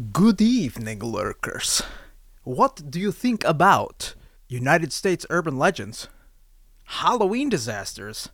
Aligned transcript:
Good 0.00 0.40
evening, 0.40 1.00
lurkers. 1.00 1.82
What 2.44 2.90
do 2.90 2.98
you 2.98 3.12
think 3.12 3.44
about 3.44 4.14
United 4.48 4.94
States 4.94 5.26
urban 5.28 5.58
legends, 5.58 6.08
Halloween 6.84 7.50
disasters, 7.50 8.30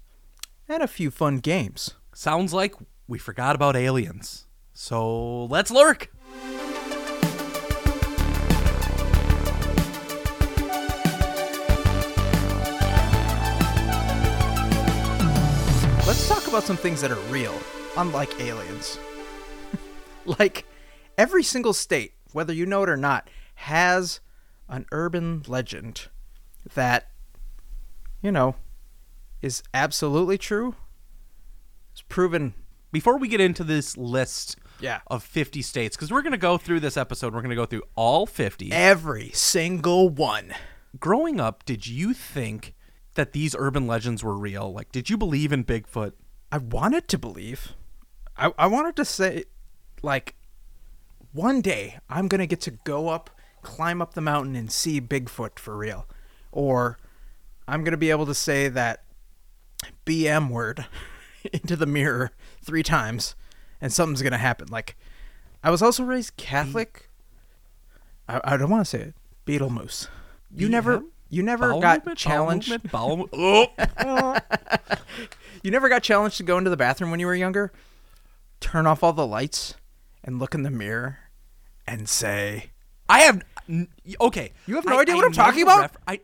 and 0.68 0.80
a 0.80 0.86
few 0.86 1.10
fun 1.10 1.38
games? 1.38 1.94
Sounds 2.14 2.52
like 2.52 2.74
we 3.08 3.18
forgot 3.18 3.56
about 3.56 3.74
aliens. 3.74 4.46
So 4.74 5.46
let's 5.46 5.72
lurk. 5.72 6.12
Let's 16.06 16.28
talk 16.28 16.46
about 16.46 16.62
some 16.62 16.76
things 16.76 17.00
that 17.00 17.10
are 17.10 17.20
real, 17.32 17.58
unlike 17.96 18.40
aliens. 18.40 19.00
like, 20.26 20.64
every 21.18 21.42
single 21.42 21.72
state, 21.72 22.14
whether 22.32 22.52
you 22.52 22.66
know 22.66 22.82
it 22.82 22.88
or 22.88 22.96
not, 22.96 23.28
has 23.56 24.20
an 24.68 24.86
urban 24.92 25.42
legend 25.46 26.08
that, 26.74 27.08
you 28.20 28.32
know, 28.32 28.56
is 29.42 29.62
absolutely 29.72 30.38
true. 30.38 30.74
It's 31.92 32.02
proven. 32.02 32.54
Before 32.92 33.18
we 33.18 33.28
get 33.28 33.40
into 33.40 33.64
this 33.64 33.96
list 33.96 34.56
Yeah. 34.80 35.00
of 35.06 35.22
50 35.22 35.62
states, 35.62 35.96
because 35.96 36.10
we're 36.10 36.22
going 36.22 36.32
to 36.32 36.38
go 36.38 36.58
through 36.58 36.80
this 36.80 36.96
episode, 36.96 37.34
we're 37.34 37.40
going 37.42 37.50
to 37.50 37.56
go 37.56 37.66
through 37.66 37.82
all 37.94 38.26
50. 38.26 38.72
Every 38.72 39.30
single 39.32 40.08
one. 40.08 40.52
Growing 40.98 41.40
up, 41.40 41.64
did 41.64 41.86
you 41.86 42.12
think 42.14 42.74
that 43.14 43.32
these 43.32 43.54
urban 43.58 43.86
legends 43.86 44.22
were 44.24 44.36
real? 44.36 44.72
Like, 44.72 44.92
did 44.92 45.08
you 45.10 45.16
believe 45.16 45.52
in 45.52 45.64
Bigfoot? 45.64 46.12
I 46.50 46.58
wanted 46.58 47.08
to 47.08 47.18
believe. 47.18 47.72
I, 48.36 48.52
I 48.58 48.66
wanted 48.66 48.96
to 48.96 49.04
say, 49.04 49.44
like, 50.02 50.34
one 51.36 51.60
day 51.60 51.98
I'm 52.08 52.28
going 52.28 52.40
to 52.40 52.46
get 52.46 52.60
to 52.62 52.70
go 52.70 53.08
up, 53.08 53.30
climb 53.62 54.00
up 54.00 54.14
the 54.14 54.20
mountain, 54.20 54.56
and 54.56 54.72
see 54.72 55.00
Bigfoot 55.00 55.58
for 55.58 55.76
real. 55.76 56.06
Or 56.50 56.98
I'm 57.68 57.84
going 57.84 57.92
to 57.92 57.98
be 57.98 58.10
able 58.10 58.26
to 58.26 58.34
say 58.34 58.68
that 58.68 59.04
BM 60.06 60.48
word 60.48 60.86
into 61.52 61.76
the 61.76 61.86
mirror 61.86 62.32
three 62.62 62.82
times 62.82 63.34
and 63.80 63.92
something's 63.92 64.22
going 64.22 64.32
to 64.32 64.38
happen. 64.38 64.68
Like, 64.70 64.96
I 65.62 65.70
was 65.70 65.82
also 65.82 66.04
raised 66.04 66.36
Catholic. 66.36 67.10
I, 68.28 68.40
I 68.42 68.56
don't 68.56 68.70
want 68.70 68.86
to 68.86 68.90
say 68.90 69.00
it. 69.00 69.14
Beetle 69.44 69.70
moose. 69.70 70.08
You 70.54 70.68
never. 70.68 71.02
You 71.28 71.42
never 71.42 71.70
Bowel 71.70 71.80
got 71.80 71.98
movement? 71.98 72.18
challenged. 72.18 72.90
Bowel 72.92 73.16
movement? 73.16 73.32
Mo- 73.36 73.68
oh. 73.98 74.38
You 75.62 75.72
never 75.72 75.88
got 75.88 76.04
challenged 76.04 76.36
to 76.36 76.44
go 76.44 76.58
into 76.58 76.70
the 76.70 76.76
bathroom 76.76 77.10
when 77.10 77.18
you 77.18 77.26
were 77.26 77.34
younger? 77.34 77.72
Turn 78.60 78.86
off 78.86 79.02
all 79.02 79.12
the 79.12 79.26
lights 79.26 79.74
and 80.22 80.38
look 80.38 80.54
in 80.54 80.62
the 80.62 80.70
mirror 80.70 81.18
and 81.86 82.08
say, 82.08 82.70
I 83.08 83.20
have 83.20 83.42
okay. 84.20 84.52
You 84.66 84.74
have 84.76 84.84
no 84.84 84.96
I- 84.98 85.02
idea 85.02 85.14
what 85.16 85.24
I 85.24 85.26
I'm 85.28 85.32
talking 85.32 85.62
about? 85.62 85.80
ref- 85.82 85.96
I 86.06 86.20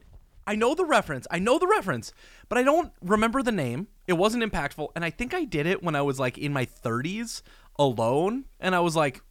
I 0.46 0.54
know 0.56 0.74
the 0.74 0.84
reference. 0.84 1.26
I 1.30 1.38
know 1.38 1.58
the 1.58 1.68
reference, 1.68 2.12
but 2.48 2.58
I 2.58 2.62
don't 2.64 2.92
remember 3.00 3.42
the 3.42 3.52
name. 3.52 3.86
It 4.08 4.14
wasn't 4.14 4.42
impactful, 4.42 4.88
and 4.96 5.04
I 5.04 5.10
think 5.10 5.32
I 5.34 5.44
did 5.44 5.66
it 5.66 5.82
when 5.82 5.94
I 5.94 6.02
was 6.02 6.18
like 6.18 6.36
in 6.36 6.52
my 6.52 6.66
30s 6.66 7.42
alone, 7.78 8.46
and 8.58 8.74
I 8.74 8.80
was 8.80 8.96
like, 8.96 9.22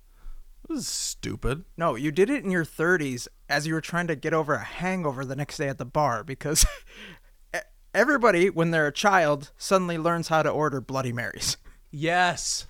"This 0.69 0.79
is 0.79 0.87
stupid." 0.87 1.65
No, 1.75 1.95
you 1.95 2.11
did 2.11 2.29
it 2.29 2.45
in 2.45 2.51
your 2.51 2.63
30s 2.65 3.27
as 3.49 3.67
you 3.67 3.73
were 3.73 3.81
trying 3.81 4.07
to 4.07 4.15
get 4.15 4.33
over 4.33 4.53
a 4.53 4.63
hangover 4.63 5.25
the 5.25 5.35
next 5.35 5.57
day 5.57 5.67
at 5.67 5.77
the 5.77 5.85
bar 5.85 6.23
because 6.23 6.65
everybody, 7.93 8.49
when 8.49 8.71
they're 8.71 8.87
a 8.87 8.93
child, 8.93 9.51
suddenly 9.57 9.97
learns 9.97 10.29
how 10.29 10.43
to 10.43 10.49
order 10.49 10.79
Bloody 10.79 11.11
Marys. 11.11 11.57
Yes, 11.91 12.67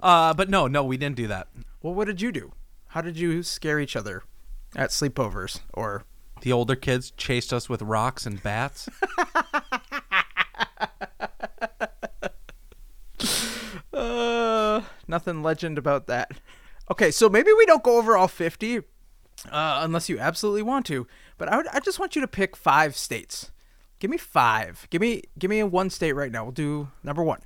uh, 0.00 0.34
but 0.34 0.50
no, 0.50 0.66
no, 0.66 0.84
we 0.84 0.98
didn't 0.98 1.16
do 1.16 1.26
that. 1.28 1.48
Well, 1.82 1.94
what 1.94 2.06
did 2.06 2.20
you 2.20 2.32
do? 2.32 2.52
How 2.88 3.00
did 3.00 3.18
you 3.18 3.42
scare 3.42 3.78
each 3.78 3.96
other 3.96 4.22
at 4.74 4.90
sleepovers 4.90 5.60
or 5.74 6.04
The 6.42 6.52
older 6.52 6.76
kids 6.76 7.10
chased 7.16 7.52
us 7.52 7.68
with 7.68 7.82
rocks 7.82 8.26
and 8.26 8.42
bats. 8.42 8.88
Uh, 13.92 14.82
nothing 15.08 15.42
legend 15.42 15.76
about 15.76 16.06
that. 16.06 16.30
Okay, 16.90 17.10
so 17.10 17.28
maybe 17.28 17.50
we 17.56 17.66
don't 17.66 17.82
go 17.82 17.98
over 17.98 18.16
all 18.16 18.28
50 18.28 18.78
uh, 18.78 18.82
unless 19.50 20.08
you 20.08 20.18
absolutely 20.18 20.62
want 20.62 20.86
to, 20.86 21.06
but 21.36 21.48
I, 21.48 21.56
would, 21.56 21.66
I 21.68 21.80
just 21.80 21.98
want 21.98 22.14
you 22.14 22.22
to 22.22 22.28
pick 22.28 22.56
five 22.56 22.96
states. 22.96 23.50
Give 23.98 24.10
me 24.10 24.16
five. 24.16 24.86
Give 24.90 25.00
me 25.00 25.22
give 25.36 25.50
me 25.50 25.62
one 25.64 25.90
state 25.90 26.12
right 26.12 26.30
now. 26.30 26.44
We'll 26.44 26.52
do 26.52 26.88
number 27.02 27.22
one. 27.22 27.40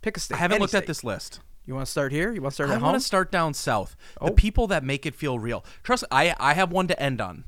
Pick 0.00 0.16
a 0.16 0.20
state. 0.20 0.36
I 0.36 0.38
haven't 0.38 0.60
looked 0.60 0.74
at 0.74 0.86
this 0.86 1.04
list. 1.04 1.40
You 1.64 1.74
want 1.74 1.86
to 1.86 1.90
start 1.90 2.12
here? 2.12 2.32
You 2.32 2.42
want 2.42 2.52
to 2.52 2.54
start 2.54 2.70
I 2.70 2.74
at 2.74 2.78
home? 2.80 2.84
I 2.84 2.92
want 2.92 3.00
to 3.02 3.06
start 3.06 3.30
down 3.30 3.54
south. 3.54 3.94
Oh. 4.20 4.26
The 4.26 4.32
people 4.32 4.66
that 4.68 4.84
make 4.84 5.06
it 5.06 5.14
feel 5.14 5.38
real. 5.38 5.64
Trust, 5.82 6.04
I 6.10 6.34
I 6.38 6.54
have 6.54 6.72
one 6.72 6.88
to 6.88 7.00
end 7.00 7.20
on, 7.20 7.44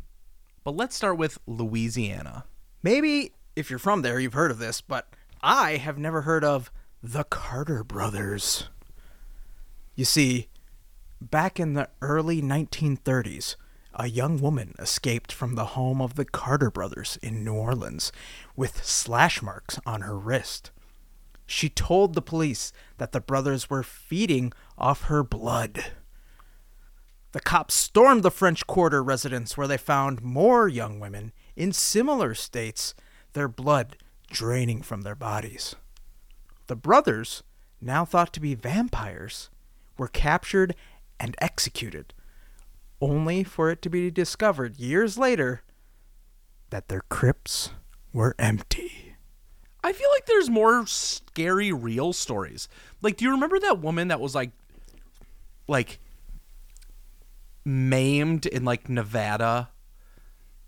but 0.62 0.76
let's 0.76 0.94
start 0.94 1.18
with 1.18 1.38
Louisiana. 1.46 2.44
Maybe 2.82 3.32
if 3.56 3.70
you're 3.70 3.78
from 3.78 4.02
there, 4.02 4.20
you've 4.20 4.34
heard 4.34 4.50
of 4.50 4.58
this, 4.58 4.80
but 4.80 5.08
I 5.42 5.76
have 5.76 5.98
never 5.98 6.22
heard 6.22 6.44
of 6.44 6.70
the 7.02 7.24
Carter 7.24 7.84
brothers. 7.84 8.68
You 9.94 10.04
see, 10.04 10.48
back 11.20 11.60
in 11.60 11.74
the 11.74 11.88
early 12.00 12.42
1930s, 12.42 13.56
a 13.94 14.08
young 14.08 14.40
woman 14.40 14.74
escaped 14.78 15.30
from 15.30 15.54
the 15.54 15.66
home 15.66 16.00
of 16.00 16.14
the 16.14 16.24
Carter 16.24 16.70
brothers 16.70 17.18
in 17.22 17.44
New 17.44 17.54
Orleans 17.54 18.10
with 18.56 18.84
slash 18.84 19.40
marks 19.40 19.78
on 19.86 20.00
her 20.00 20.18
wrist. 20.18 20.70
She 21.46 21.68
told 21.68 22.14
the 22.14 22.22
police 22.22 22.72
that 22.98 23.12
the 23.12 23.20
brothers 23.20 23.68
were 23.68 23.82
feeding 23.82 24.52
off 24.78 25.04
her 25.04 25.22
blood. 25.22 25.92
The 27.32 27.40
cops 27.40 27.74
stormed 27.74 28.22
the 28.22 28.30
French 28.30 28.66
Quarter 28.66 29.02
residence 29.02 29.56
where 29.56 29.66
they 29.66 29.76
found 29.76 30.22
more 30.22 30.68
young 30.68 31.00
women 31.00 31.32
in 31.56 31.72
similar 31.72 32.34
states, 32.34 32.94
their 33.32 33.48
blood 33.48 33.96
draining 34.30 34.82
from 34.82 35.02
their 35.02 35.14
bodies. 35.14 35.74
The 36.66 36.76
brothers, 36.76 37.42
now 37.80 38.04
thought 38.04 38.32
to 38.34 38.40
be 38.40 38.54
vampires, 38.54 39.50
were 39.98 40.08
captured 40.08 40.74
and 41.20 41.36
executed, 41.40 42.14
only 43.00 43.44
for 43.44 43.70
it 43.70 43.82
to 43.82 43.90
be 43.90 44.10
discovered 44.10 44.78
years 44.78 45.18
later 45.18 45.62
that 46.70 46.88
their 46.88 47.02
crypts 47.08 47.70
were 48.12 48.34
empty. 48.38 49.13
I 49.84 49.92
feel 49.92 50.08
like 50.14 50.24
there's 50.26 50.48
more 50.50 50.86
scary 50.86 51.70
real 51.70 52.12
stories. 52.12 52.68
Like, 53.02 53.16
do 53.18 53.24
you 53.26 53.30
remember 53.30 53.60
that 53.60 53.80
woman 53.80 54.08
that 54.08 54.18
was 54.20 54.34
like, 54.34 54.50
like, 55.68 55.98
maimed 57.64 58.46
in 58.46 58.64
like 58.64 58.88
Nevada, 58.88 59.70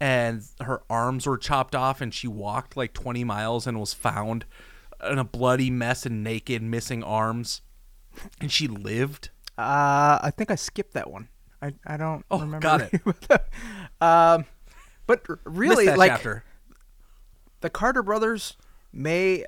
and 0.00 0.42
her 0.60 0.82
arms 0.90 1.26
were 1.26 1.38
chopped 1.38 1.74
off, 1.74 2.00
and 2.00 2.12
she 2.12 2.28
walked 2.28 2.76
like 2.76 2.92
20 2.92 3.24
miles 3.24 3.66
and 3.66 3.80
was 3.80 3.94
found 3.94 4.44
in 5.08 5.18
a 5.18 5.24
bloody 5.24 5.70
mess 5.70 6.06
and 6.06 6.22
naked, 6.22 6.62
missing 6.62 7.02
arms, 7.02 7.62
and 8.40 8.50
she 8.52 8.68
lived. 8.68 9.30
Uh, 9.58 10.18
I 10.22 10.30
think 10.36 10.50
I 10.50 10.54
skipped 10.54 10.92
that 10.94 11.10
one. 11.10 11.28
I, 11.62 11.72
I 11.86 11.96
don't 11.96 12.24
Oh, 12.30 12.40
remember. 12.40 12.60
got 12.60 12.80
it. 12.92 13.00
um, 14.02 14.44
but 15.06 15.22
really, 15.44 15.86
like 15.86 16.10
chapter. 16.10 16.44
the 17.62 17.70
Carter 17.70 18.02
brothers 18.02 18.56
may 18.96 19.44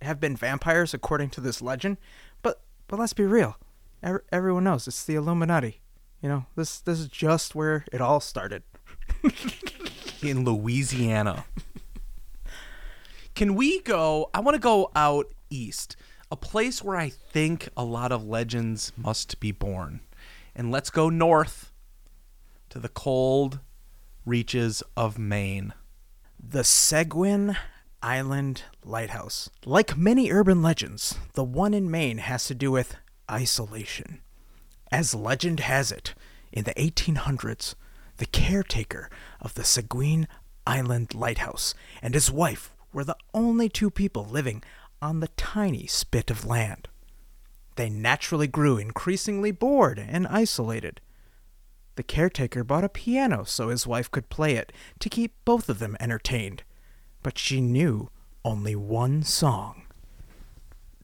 have 0.00 0.20
been 0.20 0.36
vampires 0.36 0.92
according 0.92 1.30
to 1.30 1.40
this 1.40 1.62
legend, 1.62 1.98
but 2.42 2.62
but 2.88 2.98
let's 2.98 3.12
be 3.12 3.24
real. 3.24 3.56
Ev- 4.02 4.22
everyone 4.32 4.64
knows 4.64 4.86
it's 4.86 5.04
the 5.04 5.14
Illuminati. 5.14 5.80
You 6.20 6.28
know, 6.28 6.46
this 6.56 6.80
this 6.80 6.98
is 6.98 7.08
just 7.08 7.54
where 7.54 7.84
it 7.92 8.00
all 8.00 8.20
started. 8.20 8.62
in 10.22 10.44
Louisiana. 10.44 11.44
Can 13.34 13.54
we 13.54 13.80
go? 13.80 14.30
I 14.34 14.40
want 14.40 14.54
to 14.54 14.60
go 14.60 14.90
out 14.94 15.32
east, 15.50 15.96
a 16.30 16.36
place 16.36 16.82
where 16.82 16.96
I 16.96 17.08
think 17.08 17.68
a 17.76 17.84
lot 17.84 18.12
of 18.12 18.26
legends 18.26 18.92
must 18.96 19.40
be 19.40 19.52
born. 19.52 20.00
And 20.54 20.70
let's 20.70 20.90
go 20.90 21.08
north 21.08 21.72
to 22.70 22.78
the 22.78 22.88
cold 22.88 23.60
reaches 24.24 24.82
of 24.96 25.18
Maine. 25.18 25.72
The 26.38 26.64
Seguin 26.64 27.56
Island 28.02 28.64
Lighthouse. 28.84 29.48
Like 29.64 29.96
many 29.96 30.30
urban 30.30 30.60
legends, 30.62 31.18
the 31.34 31.44
one 31.44 31.72
in 31.72 31.90
Maine 31.90 32.18
has 32.18 32.46
to 32.46 32.54
do 32.54 32.70
with 32.70 32.96
isolation. 33.30 34.20
As 34.90 35.14
legend 35.14 35.60
has 35.60 35.92
it, 35.92 36.14
in 36.50 36.64
the 36.64 36.74
1800s, 36.74 37.74
the 38.18 38.26
caretaker 38.26 39.08
of 39.40 39.54
the 39.54 39.64
Seguin 39.64 40.28
Island 40.66 41.14
Lighthouse 41.14 41.74
and 42.02 42.14
his 42.14 42.30
wife 42.30 42.72
were 42.92 43.04
the 43.04 43.16
only 43.32 43.68
two 43.68 43.90
people 43.90 44.24
living 44.24 44.62
on 45.00 45.20
the 45.20 45.28
tiny 45.28 45.86
spit 45.86 46.30
of 46.30 46.44
land. 46.44 46.88
They 47.76 47.88
naturally 47.88 48.46
grew 48.46 48.76
increasingly 48.76 49.50
bored 49.50 49.98
and 49.98 50.26
isolated. 50.26 51.00
The 51.96 52.02
caretaker 52.02 52.64
bought 52.64 52.84
a 52.84 52.88
piano 52.88 53.44
so 53.44 53.68
his 53.68 53.86
wife 53.86 54.10
could 54.10 54.28
play 54.28 54.54
it 54.56 54.72
to 55.00 55.08
keep 55.08 55.34
both 55.44 55.68
of 55.68 55.78
them 55.78 55.96
entertained, 55.98 56.62
but 57.22 57.38
she 57.38 57.60
knew 57.60 58.10
only 58.44 58.74
one 58.76 59.22
song. 59.22 59.82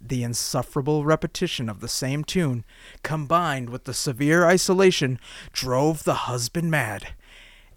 The 0.00 0.22
insufferable 0.22 1.04
repetition 1.04 1.68
of 1.68 1.80
the 1.80 1.88
same 1.88 2.24
tune, 2.24 2.64
combined 3.02 3.68
with 3.70 3.84
the 3.84 3.94
severe 3.94 4.44
isolation, 4.46 5.18
drove 5.52 6.04
the 6.04 6.14
husband 6.14 6.70
mad, 6.70 7.08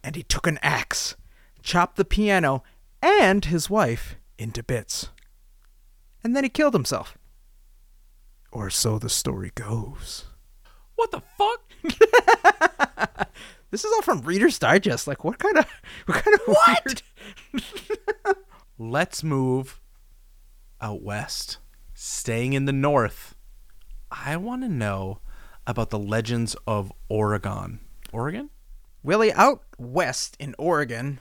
and 0.03 0.15
he 0.15 0.23
took 0.23 0.45
an 0.47 0.59
axe, 0.61 1.15
chopped 1.63 1.95
the 1.97 2.05
piano 2.05 2.63
and 3.01 3.45
his 3.45 3.69
wife 3.69 4.15
into 4.37 4.63
bits. 4.63 5.09
And 6.23 6.35
then 6.35 6.43
he 6.43 6.49
killed 6.49 6.73
himself. 6.73 7.17
Or 8.51 8.69
so 8.69 8.99
the 8.99 9.09
story 9.09 9.51
goes. 9.55 10.25
What 10.95 11.11
the 11.11 11.21
fuck? 11.37 13.27
This 13.71 13.85
is 13.85 13.91
all 13.93 14.01
from 14.01 14.19
Reader's 14.21 14.59
Digest. 14.59 15.07
Like, 15.07 15.23
what 15.23 15.39
kind 15.39 15.57
of 15.57 15.65
what 16.05 16.23
kind 16.23 16.35
of 16.35 16.41
What? 16.45 16.85
weird? 16.85 17.01
Let's 18.77 19.23
move 19.23 19.79
out 20.79 21.01
west. 21.01 21.57
Staying 21.93 22.53
in 22.53 22.65
the 22.65 22.73
north. 22.73 23.35
I 24.09 24.37
want 24.37 24.63
to 24.63 24.69
know 24.69 25.19
about 25.67 25.89
the 25.89 25.99
legends 25.99 26.55
of 26.65 26.91
Oregon. 27.07 27.79
Oregon? 28.11 28.49
Willy, 29.03 29.31
out 29.33 29.63
west 29.77 30.35
in 30.39 30.53
Oregon, 30.57 31.19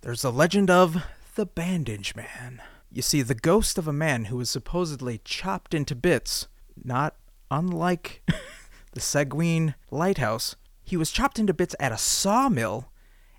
there's 0.00 0.24
a 0.24 0.30
legend 0.30 0.70
of 0.70 1.04
the 1.34 1.46
Bandage 1.46 2.14
Man. 2.16 2.62
You 2.90 3.02
see, 3.02 3.22
the 3.22 3.34
ghost 3.34 3.78
of 3.78 3.86
a 3.86 3.92
man 3.92 4.26
who 4.26 4.36
was 4.36 4.50
supposedly 4.50 5.20
chopped 5.24 5.74
into 5.74 5.94
bits, 5.94 6.48
not 6.82 7.16
unlike 7.50 8.22
the 8.92 9.00
Seguin 9.00 9.74
Lighthouse, 9.90 10.56
he 10.82 10.96
was 10.96 11.10
chopped 11.10 11.38
into 11.38 11.52
bits 11.52 11.76
at 11.78 11.92
a 11.92 11.98
sawmill, 11.98 12.90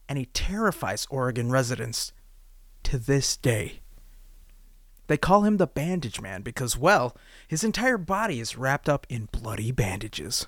and 0.09 0.17
he 0.17 0.25
terrifies 0.25 1.07
Oregon 1.11 1.51
residents 1.51 2.11
to 2.83 2.97
this 2.97 3.37
day. 3.37 3.79
They 5.05 5.17
call 5.17 5.43
him 5.43 5.57
the 5.57 5.67
Bandage 5.67 6.19
Man 6.19 6.41
because, 6.41 6.75
well, 6.75 7.15
his 7.47 7.63
entire 7.63 7.97
body 7.97 8.39
is 8.39 8.57
wrapped 8.57 8.89
up 8.89 9.05
in 9.09 9.29
bloody 9.31 9.71
bandages. 9.71 10.47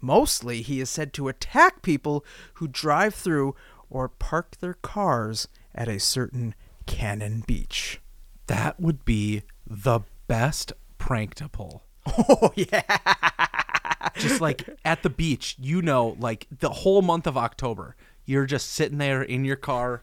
Mostly, 0.00 0.62
he 0.62 0.80
is 0.80 0.90
said 0.90 1.12
to 1.14 1.28
attack 1.28 1.82
people 1.82 2.24
who 2.54 2.68
drive 2.68 3.14
through 3.14 3.54
or 3.88 4.08
park 4.08 4.56
their 4.58 4.74
cars 4.74 5.48
at 5.74 5.88
a 5.88 5.98
certain 5.98 6.54
Cannon 6.86 7.42
Beach. 7.46 8.00
That 8.48 8.78
would 8.78 9.04
be 9.04 9.42
the 9.66 10.00
best 10.26 10.72
prank 10.98 11.34
to 11.36 11.48
pull. 11.48 11.84
Oh, 12.06 12.52
yeah. 12.56 12.82
Just 14.16 14.40
like 14.40 14.68
at 14.84 15.02
the 15.02 15.10
beach, 15.10 15.56
you 15.58 15.80
know, 15.80 16.16
like 16.20 16.46
the 16.50 16.70
whole 16.70 17.02
month 17.02 17.26
of 17.26 17.36
October, 17.36 17.96
you're 18.24 18.46
just 18.46 18.72
sitting 18.72 18.98
there 18.98 19.22
in 19.22 19.44
your 19.44 19.56
car. 19.56 20.02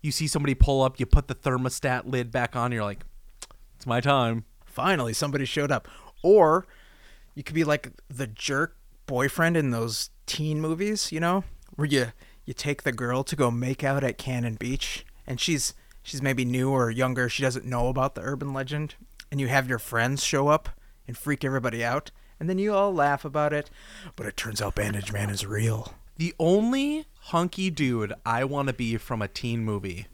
You 0.00 0.10
see 0.10 0.26
somebody 0.26 0.54
pull 0.54 0.82
up, 0.82 0.98
you 0.98 1.06
put 1.06 1.28
the 1.28 1.34
thermostat 1.34 2.06
lid 2.06 2.30
back 2.30 2.56
on, 2.56 2.72
you're 2.72 2.84
like, 2.84 3.04
it's 3.76 3.86
my 3.86 4.00
time. 4.00 4.44
Finally, 4.64 5.12
somebody 5.12 5.44
showed 5.44 5.70
up. 5.70 5.88
Or 6.22 6.66
you 7.34 7.42
could 7.42 7.54
be 7.54 7.64
like 7.64 7.90
the 8.08 8.26
jerk 8.26 8.76
boyfriend 9.06 9.56
in 9.56 9.70
those 9.70 10.10
teen 10.26 10.60
movies, 10.60 11.12
you 11.12 11.20
know, 11.20 11.44
where 11.76 11.86
you 11.86 12.12
you 12.44 12.54
take 12.54 12.82
the 12.82 12.92
girl 12.92 13.22
to 13.22 13.36
go 13.36 13.50
make 13.50 13.84
out 13.84 14.02
at 14.02 14.18
Cannon 14.18 14.54
Beach, 14.54 15.06
and 15.26 15.40
she's 15.40 15.74
she's 16.02 16.22
maybe 16.22 16.44
new 16.44 16.70
or 16.70 16.90
younger, 16.90 17.28
she 17.28 17.42
doesn't 17.42 17.64
know 17.64 17.88
about 17.88 18.14
the 18.14 18.22
urban 18.22 18.52
legend, 18.52 18.94
and 19.30 19.40
you 19.40 19.48
have 19.48 19.68
your 19.68 19.78
friends 19.78 20.24
show 20.24 20.48
up 20.48 20.68
and 21.06 21.16
freak 21.16 21.44
everybody 21.44 21.84
out, 21.84 22.10
and 22.40 22.48
then 22.48 22.58
you 22.58 22.74
all 22.74 22.92
laugh 22.92 23.24
about 23.24 23.52
it, 23.52 23.70
but 24.16 24.26
it 24.26 24.36
turns 24.36 24.60
out 24.60 24.74
Bandage 24.74 25.12
Man 25.12 25.30
is 25.30 25.46
real. 25.46 25.94
The 26.16 26.34
only 26.38 27.06
hunky 27.26 27.70
dude 27.70 28.12
I 28.26 28.44
want 28.44 28.68
to 28.68 28.74
be 28.74 28.96
from 28.96 29.22
a 29.22 29.28
teen 29.28 29.64
movie 29.64 30.06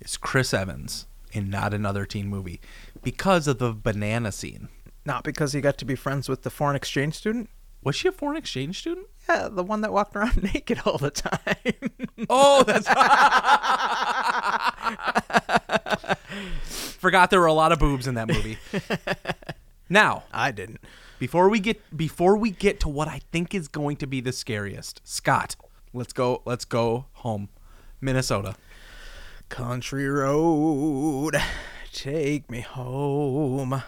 is 0.00 0.16
Chris 0.16 0.52
Evans 0.52 1.06
in 1.32 1.48
not 1.48 1.72
another 1.72 2.04
teen 2.04 2.28
movie 2.28 2.60
because 3.02 3.46
of 3.46 3.58
the 3.58 3.72
banana 3.72 4.32
scene. 4.32 4.68
Not 5.04 5.24
because 5.24 5.52
he 5.52 5.60
got 5.60 5.78
to 5.78 5.84
be 5.84 5.94
friends 5.96 6.28
with 6.28 6.42
the 6.42 6.50
foreign 6.50 6.76
exchange 6.76 7.14
student. 7.14 7.48
Was 7.82 7.96
she 7.96 8.08
a 8.08 8.12
foreign 8.12 8.36
exchange 8.36 8.78
student? 8.78 9.06
Yeah, 9.28 9.48
the 9.50 9.64
one 9.64 9.80
that 9.80 9.92
walked 9.92 10.14
around 10.14 10.42
naked 10.54 10.80
all 10.84 10.98
the 10.98 11.10
time. 11.10 11.90
Oh, 12.28 12.62
that's 12.66 12.86
Forgot 16.98 17.30
there 17.30 17.40
were 17.40 17.46
a 17.46 17.52
lot 17.52 17.72
of 17.72 17.78
boobs 17.80 18.06
in 18.06 18.14
that 18.14 18.28
movie. 18.28 18.58
Now, 19.88 20.22
I 20.32 20.52
didn't. 20.52 20.80
before 21.18 21.48
we 21.48 21.58
get 21.60 21.80
before 21.96 22.36
we 22.36 22.50
get 22.50 22.78
to 22.80 22.88
what 22.88 23.08
I 23.08 23.20
think 23.32 23.54
is 23.54 23.66
going 23.68 23.96
to 23.96 24.06
be 24.06 24.20
the 24.20 24.32
scariest, 24.32 25.00
Scott, 25.04 25.56
let's 25.92 26.12
go 26.12 26.42
let's 26.44 26.64
go 26.64 27.06
home. 27.12 27.48
Minnesota. 28.00 28.56
Country 29.48 30.08
road, 30.08 31.36
take 31.92 32.50
me 32.50 32.60
home 32.60 33.82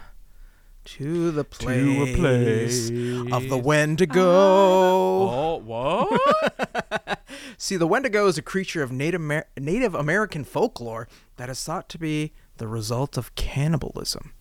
to 0.85 1.31
the 1.31 1.43
place, 1.43 1.77
to 1.77 2.03
a 2.03 2.17
place 2.17 2.91
of 3.33 3.49
the 3.49 3.57
Wendigo. 3.57 4.21
Oh, 4.23 5.63
what? 5.65 7.21
See, 7.59 7.77
the 7.77 7.87
Wendigo 7.87 8.27
is 8.27 8.37
a 8.37 8.43
creature 8.43 8.83
of 8.83 8.93
Native, 8.93 9.23
Amer- 9.23 9.47
Native 9.59 9.95
American 9.95 10.45
folklore 10.45 11.09
that 11.37 11.49
is 11.49 11.63
thought 11.65 11.89
to 11.89 11.99
be 11.99 12.33
the 12.59 12.69
result 12.69 13.17
of 13.17 13.35
cannibalism. 13.35 14.33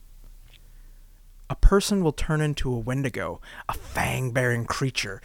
A 1.49 1.55
person 1.55 2.03
will 2.03 2.11
turn 2.11 2.41
into 2.41 2.73
a 2.73 2.77
Wendigo, 2.79 3.39
a 3.69 3.73
fang 3.73 4.31
bearing 4.31 4.65
creature 4.65 5.21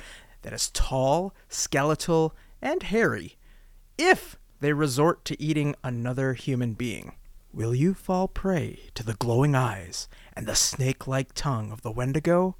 that 0.49 0.55
is 0.55 0.71
tall, 0.71 1.35
skeletal, 1.51 2.35
and 2.63 2.85
hairy, 2.85 3.37
if 3.99 4.39
they 4.61 4.73
resort 4.73 5.23
to 5.27 5.39
eating 5.39 5.75
another 5.85 6.33
human 6.33 6.73
being. 6.73 7.17
Will 7.53 7.75
you 7.75 7.93
fall 7.93 8.29
prey 8.29 8.89
to 8.95 9.05
the 9.05 9.13
glowing 9.13 9.55
eyes 9.55 10.09
and 10.33 10.47
the 10.47 10.55
snake 10.55 11.07
like 11.07 11.35
tongue 11.35 11.71
of 11.71 11.83
the 11.83 11.91
Wendigo? 11.91 12.57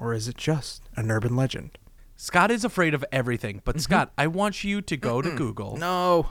Or 0.00 0.12
is 0.14 0.26
it 0.26 0.36
just 0.36 0.82
an 0.96 1.12
urban 1.12 1.36
legend? 1.36 1.78
Scott 2.16 2.50
is 2.50 2.64
afraid 2.64 2.92
of 2.92 3.04
everything, 3.12 3.62
but 3.64 3.76
mm-hmm. 3.76 3.82
Scott, 3.82 4.12
I 4.18 4.26
want 4.26 4.64
you 4.64 4.82
to 4.82 4.96
go 4.96 5.22
to 5.22 5.30
Google 5.36 5.76
No, 5.76 6.30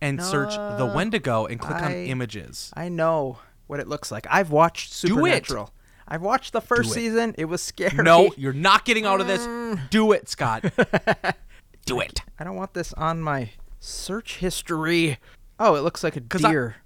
and 0.00 0.22
search 0.22 0.54
the 0.54 0.92
Wendigo 0.94 1.46
and 1.46 1.58
click 1.58 1.82
on 1.82 1.92
images. 1.92 2.72
I 2.76 2.88
know 2.88 3.40
what 3.66 3.80
it 3.80 3.88
looks 3.88 4.12
like. 4.12 4.28
I've 4.30 4.52
watched 4.52 4.92
it. 4.92 4.94
Supernatural. 4.94 5.72
I've 6.08 6.22
watched 6.22 6.52
the 6.54 6.60
first 6.62 6.92
season. 6.92 7.34
It 7.36 7.44
was 7.44 7.62
scary. 7.62 8.02
No, 8.02 8.30
you're 8.36 8.52
not 8.54 8.84
getting 8.86 9.04
out 9.04 9.20
of 9.20 9.26
this. 9.26 9.46
Mm. 9.46 9.90
Do 9.90 10.12
it, 10.12 10.28
Scott. 10.28 10.64
Do 11.84 12.00
it. 12.00 12.22
I 12.38 12.44
don't 12.44 12.56
want 12.56 12.74
this 12.74 12.92
on 12.94 13.20
my 13.20 13.50
search 13.78 14.36
history. 14.38 15.18
Oh, 15.58 15.74
it 15.74 15.80
looks 15.80 16.02
like 16.02 16.16
a 16.16 16.20
'Cause 16.20 16.44
I- 16.44 16.50
deer. 16.50 16.76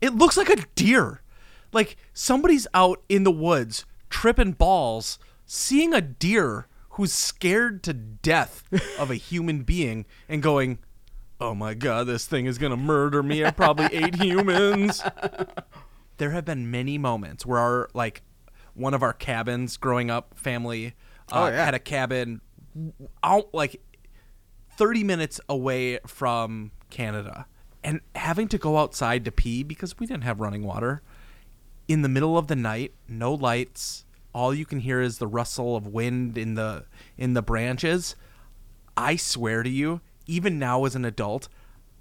It 0.00 0.14
looks 0.14 0.36
like 0.36 0.48
a 0.48 0.56
deer. 0.74 1.22
Like 1.72 1.96
somebody's 2.14 2.66
out 2.74 3.02
in 3.08 3.24
the 3.24 3.30
woods 3.30 3.84
tripping 4.10 4.52
balls, 4.52 5.18
seeing 5.44 5.92
a 5.92 6.00
deer 6.00 6.66
who's 6.90 7.12
scared 7.12 7.82
to 7.84 7.92
death 7.92 8.64
of 8.98 9.10
a 9.10 9.14
human 9.30 9.62
being 9.62 10.06
and 10.28 10.42
going, 10.42 10.78
"Oh 11.40 11.54
my 11.54 11.74
god, 11.74 12.06
this 12.06 12.26
thing 12.26 12.46
is 12.46 12.58
going 12.58 12.70
to 12.70 12.76
murder 12.76 13.22
me. 13.22 13.44
I 13.44 13.50
probably 13.50 13.86
ate 13.86 14.14
humans." 14.22 15.02
There 16.16 16.30
have 16.30 16.44
been 16.44 16.70
many 16.70 16.96
moments 16.98 17.44
where 17.46 17.58
our 17.58 17.88
like 17.94 18.22
one 18.78 18.94
of 18.94 19.02
our 19.02 19.12
cabins 19.12 19.76
growing 19.76 20.10
up 20.10 20.34
family 20.38 20.94
uh, 21.30 21.44
Oh, 21.44 21.46
yeah. 21.48 21.64
had 21.64 21.74
a 21.74 21.78
cabin 21.78 22.40
out 23.22 23.52
like 23.52 23.80
30 24.76 25.04
minutes 25.04 25.40
away 25.48 25.98
from 26.06 26.70
Canada 26.90 27.46
and 27.82 28.00
having 28.14 28.48
to 28.48 28.58
go 28.58 28.78
outside 28.78 29.24
to 29.24 29.32
pee 29.32 29.62
because 29.62 29.98
we 29.98 30.06
didn't 30.06 30.24
have 30.24 30.40
running 30.40 30.62
water 30.62 31.02
in 31.86 32.02
the 32.02 32.08
middle 32.08 32.36
of 32.36 32.48
the 32.48 32.56
night, 32.56 32.92
no 33.08 33.32
lights, 33.32 34.04
all 34.34 34.52
you 34.54 34.66
can 34.66 34.80
hear 34.80 35.00
is 35.00 35.18
the 35.18 35.26
rustle 35.26 35.74
of 35.74 35.86
wind 35.86 36.36
in 36.36 36.54
the 36.54 36.84
in 37.16 37.32
the 37.32 37.40
branches. 37.42 38.14
I 38.96 39.16
swear 39.16 39.62
to 39.62 39.70
you, 39.70 40.00
even 40.26 40.58
now 40.58 40.84
as 40.84 40.94
an 40.94 41.04
adult, 41.06 41.48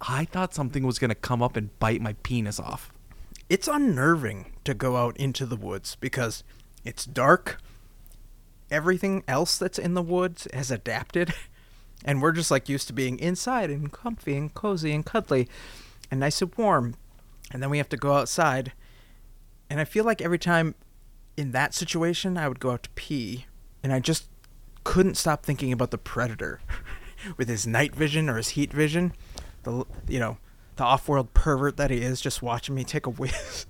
I 0.01 0.25
thought 0.25 0.53
something 0.53 0.84
was 0.86 1.00
going 1.00 1.10
to 1.10 1.15
come 1.15 1.41
up 1.41 1.55
and 1.55 1.77
bite 1.79 2.01
my 2.01 2.13
penis 2.24 2.60
off. 2.60 2.91
It's 3.50 3.67
unnerving 3.69 4.51
to 4.65 4.74
go 4.74 4.98
out 4.98 5.15
into 5.15 5.46
the 5.46 5.55
woods 5.55 5.96
because 5.96 6.43
it's 6.88 7.06
dark. 7.06 7.60
Everything 8.72 9.24
else 9.27 9.58
that's 9.58 9.77
in 9.77 9.94
the 9.94 10.01
woods 10.01 10.48
has 10.53 10.72
adapted. 10.72 11.34
And 12.06 12.22
we're 12.22 12.32
just 12.32 12.51
like 12.51 12.70
used 12.70 12.88
to 12.88 12.94
being 12.94 13.17
inside 13.17 13.72
and 13.72 13.91
comfy 13.91 14.38
and 14.38 14.53
cozy 14.53 14.94
and 14.94 15.06
cuddly 15.06 15.50
and 16.12 16.20
nice 16.20 16.41
and 16.44 16.53
warm. 16.56 16.96
And 17.51 17.62
then 17.62 17.70
we 17.70 17.79
have 17.79 17.89
to 17.89 17.98
go 17.98 18.13
outside. 18.13 18.74
And 19.67 19.79
I 19.79 19.84
feel 19.84 20.06
like 20.06 20.22
every 20.22 20.38
time 20.38 20.75
in 21.36 21.51
that 21.51 21.74
situation, 21.74 22.38
I 22.38 22.48
would 22.48 22.60
go 22.60 22.72
out 22.72 22.84
to 22.84 22.89
pee 22.91 23.48
and 23.84 23.91
I 23.91 24.00
just 24.00 24.29
couldn't 24.84 25.15
stop 25.15 25.44
thinking 25.44 25.72
about 25.72 25.91
the 25.91 25.98
predator 25.98 26.62
with 27.38 27.50
his 27.50 27.65
night 27.65 27.96
vision 27.96 28.29
or 28.29 28.38
his 28.38 28.50
heat 28.50 28.72
vision. 28.72 29.13
The, 29.63 29.84
you 30.08 30.20
know, 30.20 30.38
the 30.75 30.84
off 30.84 31.10
world 31.10 31.34
pervert 31.34 31.77
that 31.77 31.89
he 31.89 31.98
is 31.98 32.22
just 32.22 32.41
watching 32.41 32.75
me 32.75 32.84
take 32.84 33.06
a 33.06 33.10
whiz. 33.12 33.65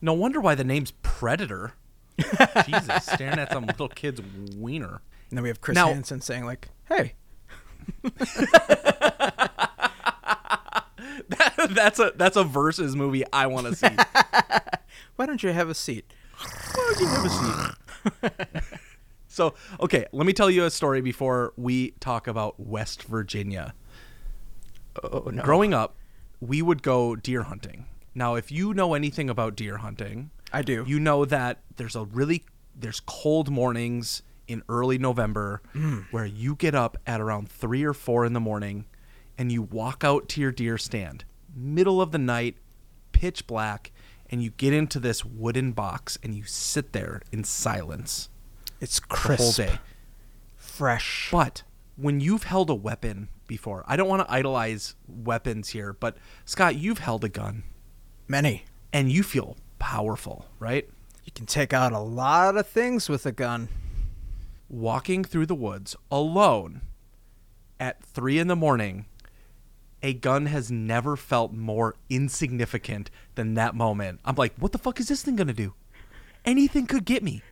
No 0.00 0.12
wonder 0.12 0.40
why 0.40 0.54
the 0.54 0.64
name's 0.64 0.90
Predator. 1.02 1.72
Jesus, 2.66 3.06
staring 3.06 3.38
at 3.38 3.52
some 3.52 3.66
little 3.66 3.88
kid's 3.88 4.20
wiener. 4.56 5.02
And 5.30 5.38
then 5.38 5.42
we 5.42 5.48
have 5.48 5.60
Chris 5.60 5.74
Now- 5.74 5.88
Hansen 5.88 6.20
saying 6.20 6.44
like, 6.44 6.68
"Hey, 6.88 7.14
that's 11.70 11.98
a 11.98 12.12
that's 12.16 12.36
a 12.36 12.44
versus 12.44 12.94
movie 12.96 13.24
I 13.32 13.46
want 13.46 13.66
to 13.66 13.74
see. 13.74 13.88
Why 15.16 15.26
don't 15.26 15.42
you 15.42 15.50
have 15.50 15.68
a 15.68 15.74
seat? 15.74 16.12
Why 16.74 16.84
don't 16.86 17.00
you 17.00 17.06
have 17.06 17.24
a 17.24 17.30
seat? 17.30 18.72
so, 19.28 19.54
okay, 19.80 20.06
let 20.12 20.26
me 20.26 20.32
tell 20.32 20.50
you 20.50 20.64
a 20.64 20.70
story 20.70 21.00
before 21.00 21.52
we 21.56 21.92
talk 22.00 22.26
about 22.26 22.58
West 22.58 23.04
Virginia. 23.04 23.74
Oh 25.02 25.30
no. 25.32 25.42
Growing 25.42 25.74
up, 25.74 25.96
we 26.40 26.62
would 26.62 26.82
go 26.82 27.16
deer 27.16 27.42
hunting. 27.44 27.86
Now, 28.14 28.34
if 28.36 28.52
you 28.52 28.72
know 28.74 28.94
anything 28.94 29.28
about 29.28 29.56
deer 29.56 29.78
hunting, 29.78 30.30
I 30.54 30.62
do. 30.62 30.84
you 30.86 31.00
know 31.00 31.24
that 31.24 31.58
there's 31.76 31.96
a 31.96 32.04
really 32.04 32.44
there's 32.74 33.00
cold 33.00 33.50
mornings 33.50 34.22
in 34.46 34.62
early 34.68 34.98
November 34.98 35.62
mm. 35.74 36.04
where 36.10 36.26
you 36.26 36.54
get 36.54 36.74
up 36.74 36.96
at 37.06 37.20
around 37.20 37.48
3 37.48 37.82
or 37.84 37.94
4 37.94 38.24
in 38.24 38.32
the 38.32 38.40
morning 38.40 38.86
and 39.38 39.50
you 39.50 39.62
walk 39.62 40.04
out 40.04 40.28
to 40.30 40.40
your 40.40 40.52
deer 40.52 40.78
stand 40.78 41.24
middle 41.54 42.00
of 42.00 42.12
the 42.12 42.18
night 42.18 42.56
pitch 43.12 43.46
black 43.46 43.90
and 44.30 44.42
you 44.42 44.50
get 44.50 44.72
into 44.72 44.98
this 44.98 45.24
wooden 45.24 45.72
box 45.72 46.18
and 46.22 46.34
you 46.34 46.44
sit 46.44 46.92
there 46.92 47.22
in 47.32 47.44
silence 47.44 48.28
it's 48.80 49.00
the 49.00 49.06
crisp, 49.06 49.42
whole 49.42 49.52
day 49.52 49.78
fresh. 50.56 51.28
but 51.30 51.62
when 51.96 52.20
you've 52.20 52.44
held 52.44 52.68
a 52.70 52.74
weapon 52.74 53.28
before 53.46 53.84
I 53.86 53.96
don't 53.96 54.08
want 54.08 54.26
to 54.26 54.32
idolize 54.32 54.94
weapons 55.08 55.70
here 55.70 55.92
but 55.92 56.16
Scott 56.44 56.76
you've 56.76 56.98
held 56.98 57.24
a 57.24 57.28
gun 57.28 57.62
Many. 58.28 58.64
and 58.92 59.10
you 59.10 59.22
feel 59.22 59.56
powerful 59.84 60.46
right 60.58 60.88
You 61.24 61.32
can 61.32 61.44
take 61.44 61.74
out 61.74 61.92
a 61.92 61.98
lot 61.98 62.56
of 62.56 62.66
things 62.66 63.06
with 63.10 63.26
a 63.26 63.32
gun. 63.32 63.68
walking 64.70 65.22
through 65.24 65.44
the 65.44 65.54
woods 65.54 65.94
alone 66.10 66.80
at 67.78 68.02
three 68.02 68.38
in 68.38 68.48
the 68.48 68.56
morning, 68.56 69.04
a 70.02 70.14
gun 70.14 70.46
has 70.46 70.70
never 70.70 71.16
felt 71.16 71.52
more 71.52 71.96
insignificant 72.08 73.10
than 73.34 73.54
that 73.54 73.74
moment. 73.74 74.20
I'm 74.24 74.36
like, 74.36 74.54
what 74.58 74.72
the 74.72 74.78
fuck 74.78 74.98
is 75.00 75.08
this 75.08 75.22
thing 75.22 75.36
gonna 75.36 75.52
do? 75.52 75.74
Anything 76.46 76.86
could 76.86 77.04
get 77.04 77.22
me. 77.22 77.42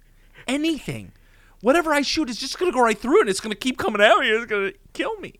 Anything. 0.46 1.12
Whatever 1.60 1.92
I 1.92 2.00
shoot 2.00 2.30
is 2.30 2.38
just 2.38 2.58
gonna 2.58 2.72
go 2.72 2.80
right 2.80 2.98
through 2.98 3.20
and 3.20 3.28
it's 3.28 3.40
gonna 3.40 3.54
keep 3.54 3.76
coming 3.76 4.00
out 4.00 4.24
here. 4.24 4.36
It's 4.36 4.46
gonna 4.46 4.72
kill 4.94 5.16
me. 5.20 5.34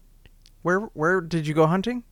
Where 0.60 0.80
where 0.92 1.22
did 1.22 1.46
you 1.46 1.54
go 1.54 1.66
hunting? 1.66 2.04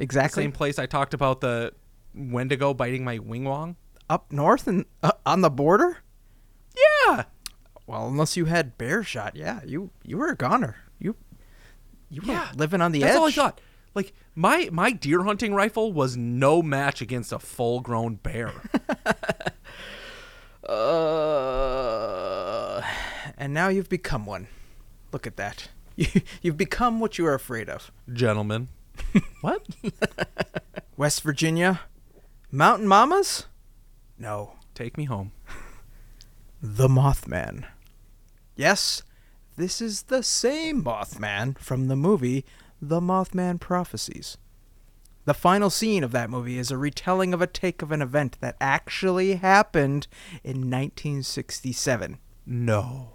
Exactly. 0.00 0.42
Same 0.42 0.52
place 0.52 0.78
I 0.78 0.86
talked 0.86 1.14
about 1.14 1.40
the 1.40 1.72
Wendigo 2.16 2.72
biting 2.74 3.04
my 3.04 3.18
wing 3.18 3.44
wong. 3.44 3.76
Up 4.08 4.32
north 4.32 4.66
and 4.66 4.84
uh, 5.02 5.12
on 5.24 5.40
the 5.42 5.50
border? 5.50 5.98
Yeah. 7.06 7.24
Well, 7.86 8.08
unless 8.08 8.36
you 8.36 8.46
had 8.46 8.78
bear 8.78 9.02
shot, 9.02 9.36
yeah, 9.36 9.60
you 9.64 9.90
you 10.02 10.16
were 10.18 10.28
a 10.28 10.36
goner. 10.36 10.76
You 10.98 11.16
you 12.08 12.22
were 12.22 12.32
Yeah. 12.32 12.48
living 12.56 12.80
on 12.80 12.92
the 12.92 13.00
That's 13.00 13.10
edge. 13.16 13.22
That's 13.22 13.38
all 13.38 13.44
I 13.44 13.48
thought. 13.50 13.60
Like 13.94 14.12
my 14.34 14.68
my 14.72 14.92
deer 14.92 15.22
hunting 15.24 15.54
rifle 15.54 15.92
was 15.92 16.16
no 16.16 16.62
match 16.62 17.00
against 17.00 17.32
a 17.32 17.38
full 17.38 17.80
grown 17.80 18.16
bear. 18.16 18.52
Uh, 21.56 22.82
and 23.38 23.54
now 23.54 23.68
you've 23.68 23.88
become 23.88 24.26
one. 24.26 24.48
Look 25.12 25.26
at 25.26 25.36
that. 25.36 25.68
You, 25.98 26.08
you've 26.42 26.56
become 26.58 27.00
what 27.00 27.16
you 27.16 27.24
are 27.26 27.32
afraid 27.32 27.70
of. 27.70 27.90
Gentlemen. 28.12 28.68
what? 29.40 29.64
West 30.98 31.22
Virginia, 31.22 31.80
Mountain 32.50 32.88
Mamas? 32.88 33.46
No, 34.18 34.56
Take 34.76 34.98
me 34.98 35.04
home. 35.04 35.32
the 36.62 36.86
Mothman. 36.86 37.64
Yes, 38.56 39.02
this 39.56 39.80
is 39.80 40.02
the 40.02 40.22
same 40.22 40.84
Mothman 40.84 41.56
from 41.58 41.88
the 41.88 41.96
movie 41.96 42.44
The 42.80 43.00
Mothman 43.00 43.58
Prophecies. 43.58 44.36
The 45.24 45.32
final 45.32 45.70
scene 45.70 46.04
of 46.04 46.12
that 46.12 46.28
movie 46.28 46.58
is 46.58 46.70
a 46.70 46.76
retelling 46.76 47.32
of 47.32 47.40
a 47.40 47.46
take 47.46 47.80
of 47.80 47.90
an 47.90 48.02
event 48.02 48.36
that 48.42 48.56
actually 48.60 49.36
happened 49.36 50.08
in 50.44 50.70
1967. 50.70 52.18
No. 52.44 53.12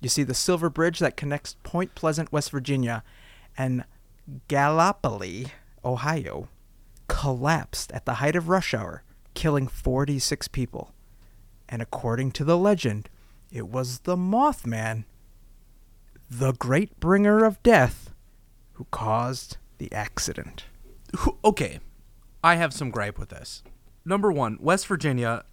You 0.00 0.10
see, 0.10 0.22
the 0.22 0.34
silver 0.34 0.68
bridge 0.68 0.98
that 0.98 1.16
connects 1.16 1.56
Point 1.62 1.94
Pleasant, 1.94 2.30
West 2.30 2.50
Virginia, 2.50 3.02
and 3.56 3.84
Gallipoli, 4.48 5.46
Ohio, 5.82 6.48
collapsed 7.10 7.90
at 7.92 8.06
the 8.06 8.14
height 8.14 8.36
of 8.36 8.48
rush 8.48 8.72
hour, 8.72 9.02
killing 9.34 9.66
46 9.66 10.48
people. 10.48 10.94
And 11.68 11.82
according 11.82 12.30
to 12.32 12.44
the 12.44 12.56
legend, 12.56 13.10
it 13.50 13.68
was 13.68 14.00
the 14.00 14.16
Mothman, 14.16 15.04
the 16.30 16.52
great 16.52 16.98
bringer 17.00 17.44
of 17.44 17.62
death, 17.62 18.14
who 18.74 18.86
caused 18.90 19.56
the 19.78 19.92
accident. 19.92 20.64
Okay. 21.44 21.80
I 22.42 22.54
have 22.54 22.72
some 22.72 22.90
gripe 22.90 23.18
with 23.18 23.30
this. 23.30 23.62
Number 24.04 24.30
one, 24.30 24.56
West 24.60 24.86
Virginia, 24.86 25.44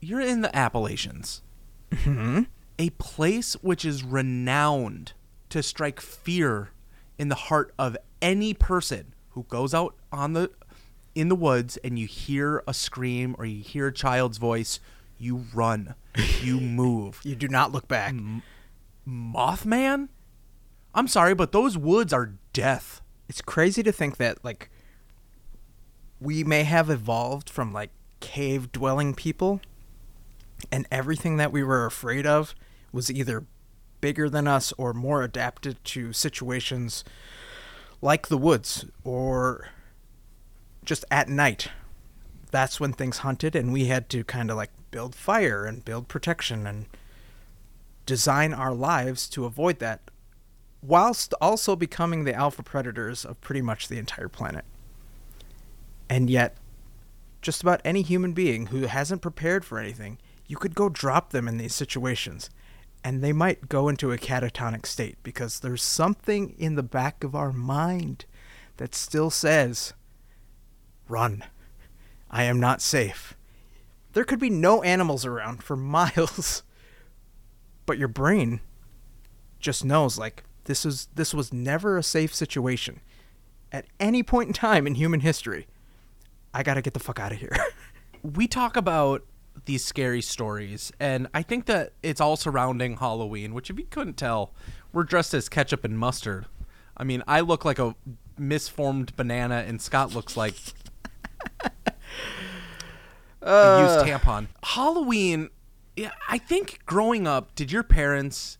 you're 0.00 0.20
in 0.20 0.42
the 0.42 0.54
Appalachians. 0.54 1.42
Mm-hmm. 1.90 2.42
A 2.78 2.90
place 2.90 3.54
which 3.62 3.84
is 3.84 4.04
renowned 4.04 5.14
to 5.48 5.62
strike 5.62 6.00
fear 6.00 6.70
in 7.18 7.30
the 7.30 7.34
heart 7.34 7.72
of 7.78 7.96
any 8.20 8.54
person 8.54 9.14
who 9.30 9.44
goes 9.44 9.72
out 9.72 9.96
on 10.12 10.34
the 10.34 10.50
in 11.14 11.28
the 11.28 11.34
woods 11.34 11.76
and 11.78 11.98
you 11.98 12.06
hear 12.06 12.62
a 12.66 12.72
scream 12.72 13.34
or 13.38 13.44
you 13.44 13.62
hear 13.62 13.88
a 13.88 13.92
child's 13.92 14.38
voice, 14.38 14.80
you 15.18 15.44
run. 15.52 15.94
You 16.40 16.60
move. 16.60 17.20
You 17.22 17.34
do 17.36 17.48
not 17.48 17.72
look 17.72 17.88
back. 17.88 18.14
Mothman? 19.06 20.08
I'm 20.94 21.08
sorry, 21.08 21.34
but 21.34 21.52
those 21.52 21.76
woods 21.76 22.12
are 22.12 22.34
death. 22.52 23.00
it's 23.28 23.40
crazy 23.40 23.82
to 23.82 23.92
think 23.92 24.16
that 24.18 24.44
like 24.44 24.70
we 26.20 26.44
may 26.44 26.64
have 26.64 26.90
evolved 26.90 27.50
from 27.50 27.72
like 27.72 27.90
cave 28.20 28.70
dwelling 28.72 29.14
people 29.14 29.60
and 30.70 30.86
everything 30.90 31.38
that 31.38 31.50
we 31.50 31.62
were 31.62 31.86
afraid 31.86 32.26
of 32.26 32.54
was 32.92 33.10
either 33.10 33.44
bigger 34.00 34.28
than 34.28 34.46
us 34.46 34.72
or 34.78 34.92
more 34.92 35.22
adapted 35.22 35.82
to 35.84 36.12
situations 36.12 37.04
like 38.00 38.28
the 38.28 38.38
woods 38.38 38.84
or 39.02 39.68
just 40.84 41.04
at 41.10 41.28
night 41.28 41.68
that's 42.52 42.78
when 42.78 42.92
things 42.92 43.18
hunted 43.18 43.56
and 43.56 43.72
we 43.72 43.86
had 43.86 44.08
to 44.10 44.22
kind 44.22 44.50
of 44.50 44.56
like 44.56 44.70
build 44.90 45.14
fire 45.14 45.64
and 45.64 45.84
build 45.84 46.06
protection 46.06 46.66
and 46.66 46.86
design 48.06 48.52
our 48.52 48.74
lives 48.74 49.28
to 49.28 49.44
avoid 49.44 49.78
that 49.78 50.00
whilst 50.82 51.32
also 51.40 51.74
becoming 51.74 52.24
the 52.24 52.34
alpha 52.34 52.62
predators 52.62 53.24
of 53.24 53.40
pretty 53.40 53.62
much 53.62 53.88
the 53.88 53.98
entire 53.98 54.28
planet. 54.28 54.64
And 56.10 56.28
yet, 56.28 56.56
just 57.40 57.62
about 57.62 57.80
any 57.84 58.02
human 58.02 58.32
being 58.32 58.66
who 58.66 58.82
hasn't 58.82 59.22
prepared 59.22 59.64
for 59.64 59.78
anything, 59.78 60.18
you 60.46 60.56
could 60.56 60.74
go 60.74 60.88
drop 60.88 61.30
them 61.30 61.48
in 61.48 61.56
these 61.56 61.74
situations, 61.74 62.50
and 63.02 63.22
they 63.22 63.32
might 63.32 63.68
go 63.68 63.88
into 63.88 64.12
a 64.12 64.18
catatonic 64.18 64.84
state 64.84 65.16
because 65.22 65.60
there's 65.60 65.82
something 65.82 66.54
in 66.58 66.74
the 66.74 66.82
back 66.82 67.24
of 67.24 67.34
our 67.34 67.52
mind 67.52 68.26
that 68.76 68.94
still 68.94 69.30
says, 69.30 69.94
Run. 71.12 71.44
I 72.30 72.44
am 72.44 72.58
not 72.58 72.80
safe. 72.80 73.34
There 74.14 74.24
could 74.24 74.40
be 74.40 74.48
no 74.48 74.82
animals 74.82 75.26
around 75.26 75.62
for 75.62 75.76
miles, 75.98 76.62
but 77.84 77.98
your 77.98 78.08
brain 78.08 78.60
just 79.60 79.84
knows 79.84 80.18
like 80.18 80.44
this 80.64 80.86
is 80.86 81.08
this 81.14 81.34
was 81.34 81.52
never 81.52 81.98
a 81.98 82.02
safe 82.02 82.34
situation 82.34 83.00
at 83.70 83.84
any 84.00 84.22
point 84.22 84.48
in 84.48 84.54
time 84.54 84.86
in 84.86 84.94
human 84.94 85.20
history. 85.20 85.66
I 86.54 86.62
got 86.62 86.74
to 86.74 86.82
get 86.82 86.94
the 86.94 87.00
fuck 87.00 87.20
out 87.20 87.32
of 87.32 87.38
here. 87.38 87.56
we 88.22 88.46
talk 88.46 88.76
about 88.76 89.22
these 89.66 89.84
scary 89.84 90.22
stories, 90.22 90.92
and 90.98 91.28
I 91.34 91.42
think 91.42 91.66
that 91.66 91.92
it's 92.02 92.22
all 92.22 92.36
surrounding 92.36 92.96
Halloween, 92.96 93.52
which, 93.52 93.68
if 93.68 93.78
you 93.78 93.84
couldn't 93.84 94.16
tell, 94.16 94.54
we're 94.94 95.04
dressed 95.04 95.34
as 95.34 95.50
ketchup 95.50 95.84
and 95.84 95.98
mustard. 95.98 96.46
I 96.96 97.04
mean, 97.04 97.22
I 97.26 97.40
look 97.40 97.64
like 97.66 97.78
a 97.78 97.94
misformed 98.38 99.14
banana, 99.16 99.64
and 99.66 99.80
Scott 99.80 100.14
looks 100.14 100.36
like 100.36 100.54
a 103.42 103.46
uh, 103.46 104.02
used 104.04 104.06
tampon. 104.06 104.48
Halloween, 104.62 105.50
yeah, 105.96 106.12
I 106.28 106.38
think 106.38 106.80
growing 106.86 107.26
up, 107.26 107.54
did 107.54 107.72
your 107.72 107.82
parents 107.82 108.58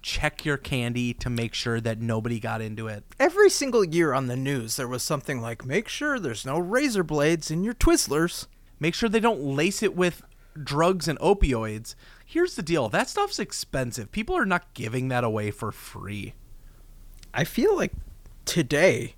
check 0.00 0.44
your 0.44 0.56
candy 0.56 1.12
to 1.12 1.28
make 1.28 1.54
sure 1.54 1.80
that 1.80 2.00
nobody 2.00 2.38
got 2.40 2.60
into 2.60 2.86
it? 2.86 3.04
Every 3.18 3.50
single 3.50 3.84
year 3.84 4.12
on 4.12 4.26
the 4.26 4.36
news 4.36 4.76
there 4.76 4.88
was 4.88 5.02
something 5.02 5.40
like 5.40 5.64
make 5.64 5.88
sure 5.88 6.18
there's 6.18 6.46
no 6.46 6.58
razor 6.58 7.02
blades 7.02 7.50
in 7.50 7.64
your 7.64 7.74
Twizzlers. 7.74 8.46
Make 8.80 8.94
sure 8.94 9.08
they 9.08 9.20
don't 9.20 9.42
lace 9.42 9.82
it 9.82 9.96
with 9.96 10.22
drugs 10.62 11.08
and 11.08 11.18
opioids. 11.18 11.94
Here's 12.24 12.54
the 12.54 12.62
deal 12.62 12.88
that 12.88 13.08
stuff's 13.08 13.38
expensive. 13.38 14.12
People 14.12 14.36
are 14.36 14.46
not 14.46 14.74
giving 14.74 15.08
that 15.08 15.24
away 15.24 15.50
for 15.50 15.72
free. 15.72 16.34
I 17.34 17.44
feel 17.44 17.76
like 17.76 17.92
today 18.44 19.14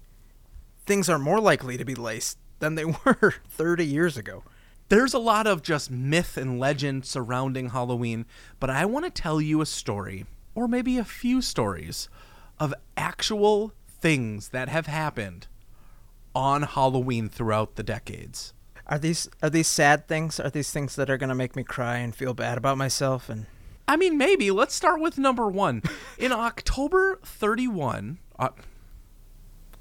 things 0.86 1.08
are 1.08 1.18
more 1.18 1.40
likely 1.40 1.76
to 1.76 1.84
be 1.84 1.94
laced 1.94 2.38
than 2.60 2.76
they 2.76 2.84
were 3.04 3.34
30 3.48 3.84
years 3.84 4.16
ago. 4.16 4.44
There's 4.88 5.14
a 5.14 5.18
lot 5.18 5.46
of 5.46 5.62
just 5.62 5.90
myth 5.90 6.36
and 6.36 6.58
legend 6.58 7.04
surrounding 7.04 7.70
Halloween, 7.70 8.26
but 8.58 8.70
I 8.70 8.84
want 8.86 9.04
to 9.04 9.10
tell 9.10 9.40
you 9.40 9.60
a 9.60 9.66
story, 9.66 10.26
or 10.54 10.66
maybe 10.66 10.98
a 10.98 11.04
few 11.04 11.40
stories, 11.42 12.08
of 12.58 12.74
actual 12.96 13.72
things 13.88 14.48
that 14.48 14.68
have 14.68 14.86
happened 14.86 15.46
on 16.34 16.62
Halloween 16.62 17.28
throughout 17.28 17.76
the 17.76 17.82
decades. 17.82 18.52
Are 18.86 18.98
these 18.98 19.28
are 19.42 19.50
these 19.50 19.68
sad 19.68 20.08
things? 20.08 20.40
Are 20.40 20.50
these 20.50 20.72
things 20.72 20.96
that 20.96 21.08
are 21.08 21.16
gonna 21.16 21.34
make 21.34 21.54
me 21.54 21.62
cry 21.62 21.98
and 21.98 22.14
feel 22.14 22.34
bad 22.34 22.58
about 22.58 22.76
myself? 22.76 23.28
And 23.28 23.46
I 23.86 23.96
mean, 23.96 24.18
maybe. 24.18 24.50
Let's 24.50 24.74
start 24.74 25.00
with 25.00 25.18
number 25.18 25.48
one. 25.48 25.82
In 26.18 26.32
October 26.32 27.20
31, 27.24 28.18
uh, 28.38 28.48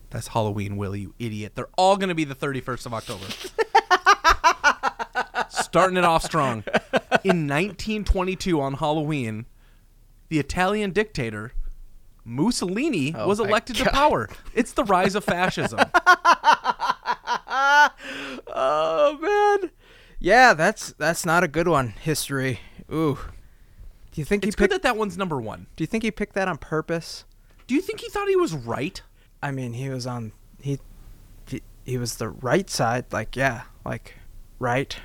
that's 0.10 0.30
Halloween, 0.30 0.78
Will, 0.78 0.96
you 0.96 1.14
idiot. 1.20 1.54
They're 1.56 1.70
all 1.78 1.98
going 1.98 2.10
to 2.10 2.16
be 2.16 2.24
the 2.24 2.36
31st 2.36 2.86
of 2.88 2.94
October. 2.94 3.26
Starting 5.50 5.98
it 5.98 6.04
off 6.04 6.24
strong. 6.24 6.64
In 7.24 7.48
1922, 7.48 8.60
on 8.60 8.76
Halloween, 8.76 9.46
the 10.30 10.40
Italian 10.40 10.92
dictator 10.92 11.54
Mussolini 12.26 13.14
Oh 13.16 13.28
was 13.28 13.40
elected 13.40 13.76
to 13.78 13.90
power. 13.90 14.30
It's 14.54 14.74
the 14.74 14.84
rise 14.84 15.16
of 15.16 15.24
fascism. 15.24 15.80
oh 18.48 19.18
man, 19.62 19.72
yeah, 20.20 20.54
that's 20.54 20.94
that's 20.94 21.26
not 21.26 21.44
a 21.44 21.48
good 21.48 21.68
one. 21.68 21.90
History. 21.90 22.60
Ooh. 22.92 23.18
Do 24.12 24.22
you 24.22 24.26
think 24.26 24.44
It's 24.44 24.56
he 24.56 24.58
good 24.58 24.70
picked? 24.72 24.84
that 24.84 24.88
that 24.88 24.98
one's 24.98 25.18
number 25.18 25.40
one. 25.40 25.68
do 25.76 25.84
you 25.84 25.88
think 25.88 26.04
he 26.04 26.12
picked 26.12 26.34
that 26.36 26.48
on 26.48 26.58
purpose? 26.58 27.26
Do 27.68 27.76
you 27.76 27.82
think 27.82 28.02
he 28.02 28.10
thought 28.10 28.28
he 28.28 28.36
was 28.36 28.54
right? 28.54 29.02
I 29.42 29.52
mean, 29.52 29.74
he 29.74 29.90
was 29.90 30.06
on 30.06 30.32
he 30.62 30.80
he, 31.48 31.62
he 31.86 31.98
was 31.98 32.16
the 32.16 32.30
right 32.30 32.70
side. 32.70 33.06
Like 33.12 33.36
yeah, 33.36 33.64
like 33.86 34.16
right, 34.60 34.96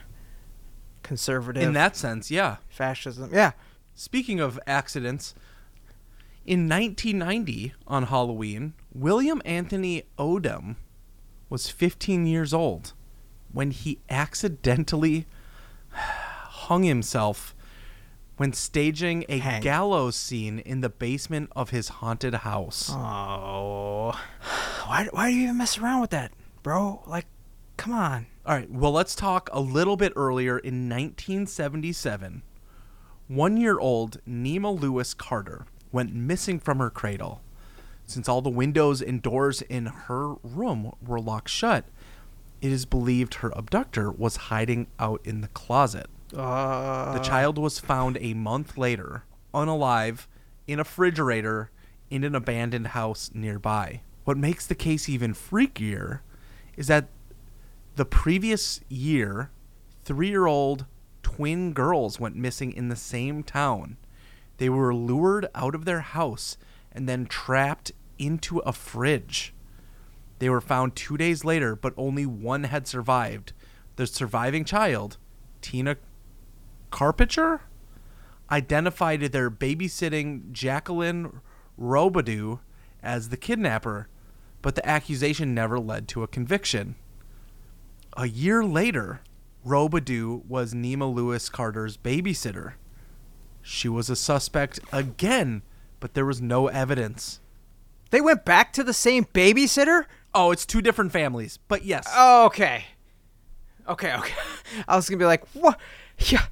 conservative, 1.02 1.62
In 1.62 1.72
that 1.74 1.96
sense, 1.96 2.30
yeah. 2.30 2.56
fascism. 2.68 3.30
Yeah. 3.32 3.52
Speaking 3.94 4.40
of 4.40 4.58
accidents, 4.66 5.34
in 6.44 6.68
1990 6.68 7.74
on 7.86 8.04
Halloween, 8.04 8.74
William 8.92 9.40
Anthony 9.44 10.02
Odom 10.18 10.76
was 11.48 11.70
15 11.70 12.26
years 12.26 12.52
old 12.52 12.92
when 13.52 13.70
he 13.70 14.00
accidentally 14.10 15.26
hung 15.90 16.82
himself 16.82 17.53
when 18.36 18.52
staging 18.52 19.24
a 19.28 19.38
Hang. 19.38 19.62
gallows 19.62 20.16
scene 20.16 20.58
in 20.60 20.80
the 20.80 20.88
basement 20.88 21.50
of 21.54 21.70
his 21.70 21.88
haunted 21.88 22.34
house. 22.34 22.90
Oh, 22.92 24.12
why 24.86 25.08
why 25.12 25.30
do 25.30 25.36
you 25.36 25.44
even 25.44 25.58
mess 25.58 25.78
around 25.78 26.00
with 26.00 26.10
that, 26.10 26.32
bro? 26.62 27.02
Like, 27.06 27.26
come 27.76 27.92
on. 27.92 28.26
All 28.46 28.54
right, 28.54 28.70
well, 28.70 28.92
let's 28.92 29.14
talk 29.14 29.48
a 29.52 29.60
little 29.60 29.96
bit 29.96 30.12
earlier 30.16 30.58
in 30.58 30.88
1977. 30.88 32.42
One 33.28 33.56
year 33.56 33.78
old 33.78 34.20
Nima 34.28 34.78
Lewis 34.78 35.14
Carter 35.14 35.66
went 35.92 36.14
missing 36.14 36.58
from 36.58 36.78
her 36.78 36.90
cradle. 36.90 37.40
Since 38.06 38.28
all 38.28 38.42
the 38.42 38.50
windows 38.50 39.00
and 39.00 39.22
doors 39.22 39.62
in 39.62 39.86
her 39.86 40.34
room 40.42 40.92
were 41.00 41.20
locked 41.20 41.48
shut, 41.48 41.86
it 42.60 42.70
is 42.70 42.84
believed 42.84 43.34
her 43.36 43.52
abductor 43.56 44.10
was 44.10 44.36
hiding 44.36 44.88
out 44.98 45.20
in 45.24 45.40
the 45.40 45.48
closet. 45.48 46.08
Uh, 46.36 47.12
The 47.12 47.20
child 47.20 47.58
was 47.58 47.78
found 47.78 48.18
a 48.20 48.34
month 48.34 48.76
later, 48.76 49.24
unalive, 49.52 50.26
in 50.66 50.78
a 50.78 50.82
refrigerator 50.82 51.70
in 52.10 52.24
an 52.24 52.34
abandoned 52.34 52.88
house 52.88 53.30
nearby. 53.34 54.00
What 54.24 54.36
makes 54.36 54.66
the 54.66 54.74
case 54.74 55.08
even 55.08 55.34
freakier 55.34 56.20
is 56.76 56.86
that 56.86 57.08
the 57.96 58.04
previous 58.04 58.80
year, 58.88 59.50
three 60.04 60.28
year 60.28 60.46
old 60.46 60.86
twin 61.22 61.72
girls 61.72 62.18
went 62.18 62.36
missing 62.36 62.72
in 62.72 62.88
the 62.88 62.96
same 62.96 63.42
town. 63.42 63.96
They 64.58 64.68
were 64.68 64.94
lured 64.94 65.46
out 65.54 65.74
of 65.74 65.84
their 65.84 66.00
house 66.00 66.56
and 66.92 67.08
then 67.08 67.26
trapped 67.26 67.92
into 68.18 68.58
a 68.60 68.72
fridge. 68.72 69.52
They 70.38 70.48
were 70.48 70.60
found 70.60 70.94
two 70.94 71.16
days 71.16 71.44
later, 71.44 71.74
but 71.76 71.94
only 71.96 72.26
one 72.26 72.64
had 72.64 72.86
survived. 72.86 73.52
The 73.96 74.06
surviving 74.06 74.64
child, 74.64 75.16
Tina 75.60 75.96
Carpenter, 76.94 77.60
identified 78.52 79.20
their 79.20 79.50
babysitting 79.50 80.52
Jacqueline 80.52 81.40
Robidoux 81.76 82.60
as 83.02 83.30
the 83.30 83.36
kidnapper, 83.36 84.06
but 84.62 84.76
the 84.76 84.88
accusation 84.88 85.52
never 85.52 85.80
led 85.80 86.06
to 86.06 86.22
a 86.22 86.28
conviction. 86.28 86.94
A 88.16 88.28
year 88.28 88.64
later, 88.64 89.22
Robidoux 89.66 90.44
was 90.46 90.72
Nima 90.72 91.12
Lewis 91.12 91.48
Carter's 91.48 91.96
babysitter. 91.96 92.74
She 93.60 93.88
was 93.88 94.08
a 94.08 94.14
suspect 94.14 94.78
again, 94.92 95.62
but 95.98 96.14
there 96.14 96.24
was 96.24 96.40
no 96.40 96.68
evidence. 96.68 97.40
they 98.10 98.20
went 98.20 98.44
back 98.44 98.72
to 98.74 98.84
the 98.84 98.94
same 98.94 99.24
babysitter. 99.24 100.04
Oh, 100.32 100.52
it's 100.52 100.64
two 100.64 100.80
different 100.80 101.10
families, 101.10 101.58
but 101.66 101.84
yes. 101.84 102.06
Oh, 102.14 102.46
okay. 102.46 102.84
Okay, 103.88 104.14
okay. 104.14 104.34
I 104.86 104.94
was 104.94 105.08
gonna 105.08 105.18
be 105.18 105.24
like, 105.24 105.44
what? 105.54 105.80
Yeah. 106.28 106.46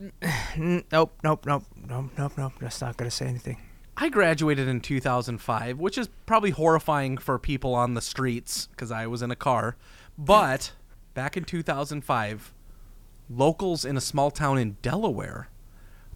Nope, 0.00 0.84
nope, 1.22 1.44
nope, 1.46 1.46
nope, 1.46 2.10
nope, 2.16 2.32
nope. 2.38 2.52
That's 2.60 2.80
not 2.80 2.96
gonna 2.96 3.10
say 3.10 3.26
anything. 3.26 3.58
I 3.96 4.08
graduated 4.08 4.66
in 4.66 4.80
2005, 4.80 5.78
which 5.78 5.98
is 5.98 6.08
probably 6.24 6.50
horrifying 6.50 7.18
for 7.18 7.38
people 7.38 7.74
on 7.74 7.92
the 7.94 8.00
streets 8.00 8.66
because 8.68 8.90
I 8.90 9.06
was 9.06 9.20
in 9.20 9.30
a 9.30 9.36
car. 9.36 9.76
But 10.16 10.72
back 11.12 11.36
in 11.36 11.44
2005, 11.44 12.54
locals 13.28 13.84
in 13.84 13.96
a 13.96 14.00
small 14.00 14.30
town 14.30 14.56
in 14.58 14.76
Delaware 14.80 15.48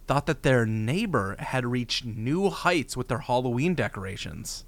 thought 0.07 0.25
that 0.25 0.41
their 0.43 0.65
neighbor 0.65 1.35
had 1.39 1.65
reached 1.65 2.05
new 2.05 2.49
heights 2.49 2.97
with 2.97 3.07
their 3.07 3.19
Halloween 3.19 3.75
decorations. 3.75 4.65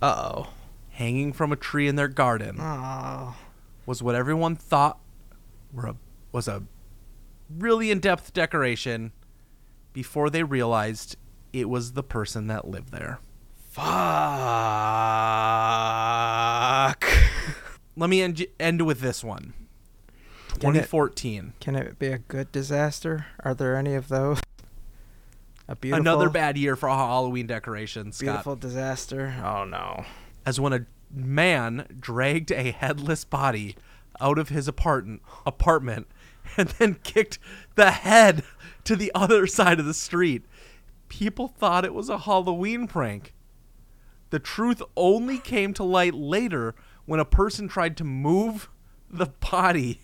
Uh 0.00 0.32
oh. 0.34 0.50
Hanging 0.90 1.32
from 1.32 1.52
a 1.52 1.56
tree 1.56 1.86
in 1.88 1.94
their 1.96 2.08
garden 2.08 2.56
Oh. 2.60 3.36
was 3.86 4.02
what 4.02 4.14
everyone 4.14 4.56
thought 4.56 4.98
were 5.72 5.86
a, 5.86 5.96
was 6.32 6.48
a 6.48 6.64
really 7.58 7.90
in-depth 7.90 8.32
decoration 8.32 9.12
before 9.92 10.30
they 10.30 10.42
realized 10.42 11.16
it 11.52 11.68
was 11.68 11.92
the 11.92 12.02
person 12.02 12.46
that 12.48 12.66
lived 12.68 12.90
there. 12.92 13.18
Fuck. 16.92 17.04
Let 17.96 18.08
me 18.10 18.22
end, 18.22 18.46
end 18.58 18.82
with 18.86 19.00
this 19.00 19.22
one. 19.22 19.52
Can 20.60 20.70
it- 20.76 20.88
2014. 20.88 21.52
Can 21.60 21.76
it 21.76 21.98
be 21.98 22.08
a 22.08 22.18
good 22.18 22.50
disaster? 22.52 23.26
Are 23.40 23.54
there 23.54 23.76
any 23.76 23.94
of 23.94 24.08
those? 24.08 24.40
A 25.68 25.76
beautiful, 25.76 26.00
Another 26.02 26.28
bad 26.28 26.58
year 26.58 26.74
for 26.76 26.88
Halloween 26.88 27.46
decorations, 27.46 28.16
Scott. 28.16 28.26
beautiful 28.26 28.56
disaster. 28.56 29.34
Oh 29.44 29.64
no. 29.64 30.04
As 30.44 30.58
when 30.60 30.72
a 30.72 30.86
man 31.10 31.86
dragged 32.00 32.50
a 32.50 32.72
headless 32.72 33.24
body 33.24 33.76
out 34.20 34.38
of 34.38 34.48
his 34.50 34.66
apartment 34.68 35.22
apartment 35.46 36.08
and 36.56 36.68
then 36.70 36.94
kicked 37.02 37.38
the 37.74 37.90
head 37.90 38.42
to 38.84 38.96
the 38.96 39.12
other 39.14 39.46
side 39.46 39.80
of 39.80 39.86
the 39.86 39.94
street. 39.94 40.44
People 41.08 41.48
thought 41.48 41.84
it 41.84 41.94
was 41.94 42.08
a 42.08 42.18
Halloween 42.18 42.86
prank. 42.86 43.34
The 44.30 44.38
truth 44.38 44.82
only 44.96 45.38
came 45.38 45.74
to 45.74 45.84
light 45.84 46.14
later 46.14 46.74
when 47.04 47.20
a 47.20 47.24
person 47.24 47.68
tried 47.68 47.96
to 47.98 48.04
move 48.04 48.70
the 49.10 49.26
body 49.26 50.00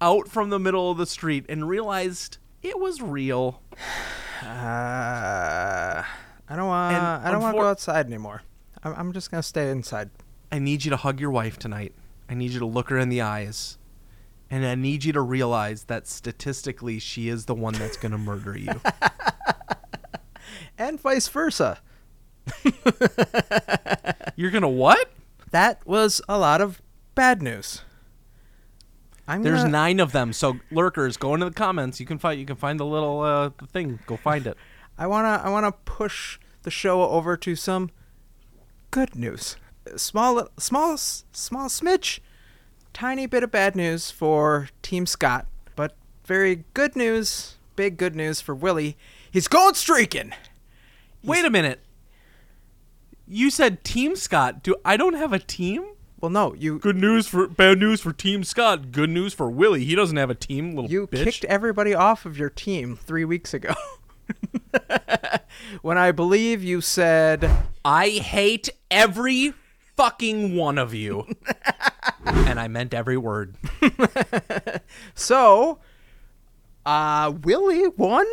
out 0.00 0.28
from 0.28 0.48
the 0.48 0.58
middle 0.58 0.90
of 0.90 0.96
the 0.96 1.06
street 1.06 1.44
and 1.48 1.68
realized 1.68 2.38
it 2.62 2.78
was 2.78 3.02
real. 3.02 3.60
Uh, 4.42 6.02
I 6.48 6.56
don't 6.56 6.66
want. 6.66 6.96
I 6.96 7.30
don't 7.30 7.42
want 7.42 7.54
to 7.54 7.60
go 7.60 7.68
outside 7.68 8.06
anymore. 8.06 8.42
I'm, 8.82 8.94
I'm 8.94 9.12
just 9.12 9.30
gonna 9.30 9.42
stay 9.42 9.70
inside. 9.70 10.10
I 10.50 10.58
need 10.58 10.84
you 10.84 10.90
to 10.90 10.96
hug 10.96 11.20
your 11.20 11.30
wife 11.30 11.58
tonight. 11.58 11.94
I 12.28 12.34
need 12.34 12.50
you 12.50 12.58
to 12.60 12.66
look 12.66 12.88
her 12.88 12.98
in 12.98 13.08
the 13.08 13.20
eyes. 13.20 13.78
And 14.50 14.66
I 14.66 14.74
need 14.74 15.04
you 15.04 15.12
to 15.12 15.20
realize 15.20 15.84
that 15.84 16.08
statistically 16.08 16.98
she 16.98 17.28
is 17.28 17.46
the 17.46 17.54
one 17.54 17.74
that's 17.74 17.96
going 17.96 18.12
to 18.12 18.18
murder 18.18 18.58
you. 18.58 18.80
And 20.80 20.98
vice 20.98 21.28
versa. 21.28 21.78
You're 24.34 24.50
going 24.50 24.62
to 24.62 24.68
what? 24.68 25.12
That 25.50 25.86
was 25.86 26.22
a 26.26 26.38
lot 26.38 26.62
of 26.62 26.80
bad 27.14 27.42
news. 27.42 27.82
I'm 29.28 29.42
There's 29.42 29.60
gonna, 29.60 29.70
nine 29.70 30.00
of 30.00 30.12
them. 30.12 30.32
So 30.32 30.58
lurkers, 30.70 31.18
go 31.18 31.34
into 31.34 31.44
the 31.44 31.54
comments. 31.54 32.00
You 32.00 32.06
can 32.06 32.18
find 32.18 32.40
you 32.40 32.46
can 32.46 32.56
find 32.56 32.80
the 32.80 32.86
little 32.86 33.20
uh, 33.20 33.50
thing. 33.72 34.00
Go 34.06 34.16
find 34.16 34.46
it. 34.46 34.56
I 34.98 35.06
wanna. 35.06 35.40
I 35.44 35.50
wanna 35.50 35.70
push 35.72 36.40
the 36.62 36.70
show 36.70 37.02
over 37.02 37.36
to 37.36 37.54
some 37.54 37.90
good 38.90 39.14
news. 39.14 39.56
Small, 39.96 40.48
small, 40.58 40.96
small 40.96 41.68
smidge, 41.68 42.20
tiny 42.92 43.26
bit 43.26 43.42
of 43.42 43.50
bad 43.50 43.76
news 43.76 44.10
for 44.10 44.68
Team 44.82 45.06
Scott, 45.06 45.46
but 45.76 45.96
very 46.24 46.64
good 46.74 46.96
news. 46.96 47.56
Big 47.76 47.96
good 47.96 48.14
news 48.14 48.40
for 48.40 48.54
Willy. 48.54 48.96
He's 49.30 49.48
going 49.48 49.74
streaking. 49.74 50.32
Wait 51.22 51.44
a 51.44 51.50
minute. 51.50 51.80
You 53.26 53.50
said 53.50 53.84
Team 53.84 54.16
Scott. 54.16 54.62
Do 54.62 54.74
I 54.84 54.96
don't 54.96 55.14
have 55.14 55.32
a 55.32 55.38
team? 55.38 55.84
Well, 56.20 56.30
no, 56.30 56.52
you 56.54 56.78
Good 56.78 56.96
news 56.96 57.26
for 57.26 57.46
bad 57.46 57.78
news 57.78 58.00
for 58.02 58.12
Team 58.12 58.44
Scott. 58.44 58.92
Good 58.92 59.08
news 59.08 59.32
for 59.32 59.48
Willy. 59.48 59.84
He 59.84 59.94
doesn't 59.94 60.16
have 60.18 60.28
a 60.28 60.34
team, 60.34 60.74
little 60.74 60.90
You 60.90 61.06
bitch. 61.06 61.24
kicked 61.24 61.44
everybody 61.46 61.94
off 61.94 62.26
of 62.26 62.36
your 62.36 62.50
team 62.50 62.96
three 62.96 63.24
weeks 63.24 63.54
ago. 63.54 63.72
when 65.82 65.96
I 65.96 66.12
believe 66.12 66.62
you 66.62 66.82
said, 66.82 67.50
I 67.84 68.10
hate 68.10 68.68
every 68.90 69.54
fucking 69.96 70.56
one 70.56 70.76
of 70.76 70.92
you. 70.92 71.26
and 72.24 72.60
I 72.60 72.68
meant 72.68 72.94
every 72.94 73.16
word. 73.16 73.56
So, 75.14 75.78
uh, 76.84 77.32
Willy 77.42 77.88
won 77.88 78.26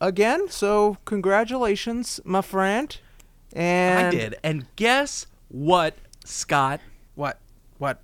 again. 0.00 0.48
So, 0.48 0.96
congratulations, 1.04 2.20
my 2.24 2.42
friend. 2.42 2.96
And 3.52 4.06
I 4.06 4.10
did. 4.10 4.34
And 4.42 4.66
guess 4.76 5.26
what, 5.48 5.96
Scott? 6.24 6.80
What? 7.14 7.38
What? 7.78 8.00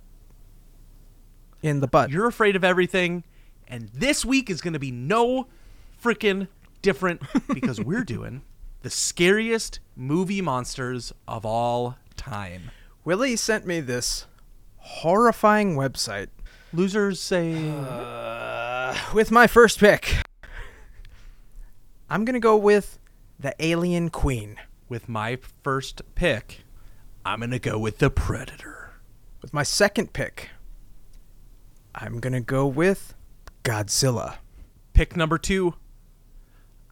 In 1.61 1.79
the 1.79 1.87
butt. 1.87 2.09
You're 2.09 2.27
afraid 2.27 2.55
of 2.55 2.63
everything, 2.63 3.23
and 3.67 3.89
this 3.93 4.23
week 4.25 4.49
is 4.49 4.61
going 4.61 4.73
to 4.73 4.79
be 4.79 4.91
no 4.91 5.47
freaking 6.01 6.47
different 6.81 7.21
because 7.53 7.81
we're 7.81 8.03
doing 8.03 8.43
the 8.81 8.89
scariest 8.89 9.79
movie 9.95 10.41
monsters 10.41 11.11
of 11.27 11.45
all 11.45 11.97
time. 12.15 12.69
Willie 13.03 13.35
sent 13.35 13.65
me 13.65 13.79
this 13.79 14.27
horrifying 14.85 15.75
website 15.75 16.27
Losers 16.71 17.21
say 17.21 17.69
uh, 17.69 18.95
with 19.13 19.31
my 19.31 19.47
first 19.47 19.79
pick. 19.79 20.17
I'm 22.09 22.25
gonna 22.25 22.39
go 22.39 22.57
with 22.57 22.99
the 23.39 23.55
Alien 23.59 24.09
Queen. 24.09 24.57
with 24.87 25.09
my 25.09 25.39
first 25.63 26.01
pick, 26.13 26.63
I'm 27.25 27.39
going 27.39 27.49
to 27.49 27.59
go 27.59 27.79
with 27.79 27.97
the 27.97 28.09
Predator. 28.11 28.91
With 29.41 29.53
my 29.53 29.63
second 29.63 30.13
pick, 30.13 30.49
I'm 31.95 32.19
gonna 32.19 32.41
go 32.41 32.67
with 32.67 33.15
Godzilla. 33.63 34.35
Pick 34.93 35.15
number 35.15 35.37
2, 35.37 35.73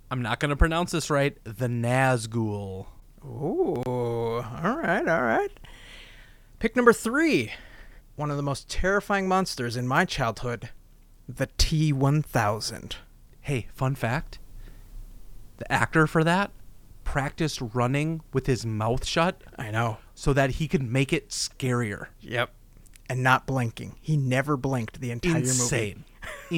I'm 0.09 0.21
not 0.21 0.39
going 0.39 0.49
to 0.49 0.55
pronounce 0.55 0.91
this 0.91 1.09
right, 1.09 1.37
the 1.43 1.67
Nazgul. 1.67 2.87
Ooh, 3.25 3.83
all 3.85 4.77
right, 4.77 5.07
all 5.07 5.23
right. 5.23 5.51
Pick 6.59 6.75
number 6.75 6.93
three. 6.93 7.51
One 8.15 8.29
of 8.29 8.37
the 8.37 8.43
most 8.43 8.69
terrifying 8.69 9.27
monsters 9.27 9.75
in 9.75 9.87
my 9.87 10.05
childhood, 10.05 10.69
the 11.27 11.47
T 11.57 11.91
1000. 11.91 12.95
Hey, 13.41 13.67
fun 13.73 13.95
fact. 13.95 14.39
The 15.57 15.71
actor 15.71 16.07
for 16.07 16.23
that 16.23 16.51
practiced 17.03 17.59
running 17.73 18.21
with 18.31 18.45
his 18.47 18.65
mouth 18.65 19.05
shut 19.05 19.41
I 19.57 19.71
know. 19.71 19.97
so 20.15 20.33
that 20.33 20.51
he 20.51 20.67
could 20.67 20.83
make 20.83 21.11
it 21.11 21.29
scarier. 21.29 22.07
Yep. 22.21 22.51
And 23.09 23.21
not 23.21 23.45
blinking. 23.45 23.95
He 24.01 24.15
never 24.15 24.57
blinked 24.57 25.01
the 25.01 25.11
entire 25.11 25.33
movie. 25.33 25.49
Insane. 25.49 26.05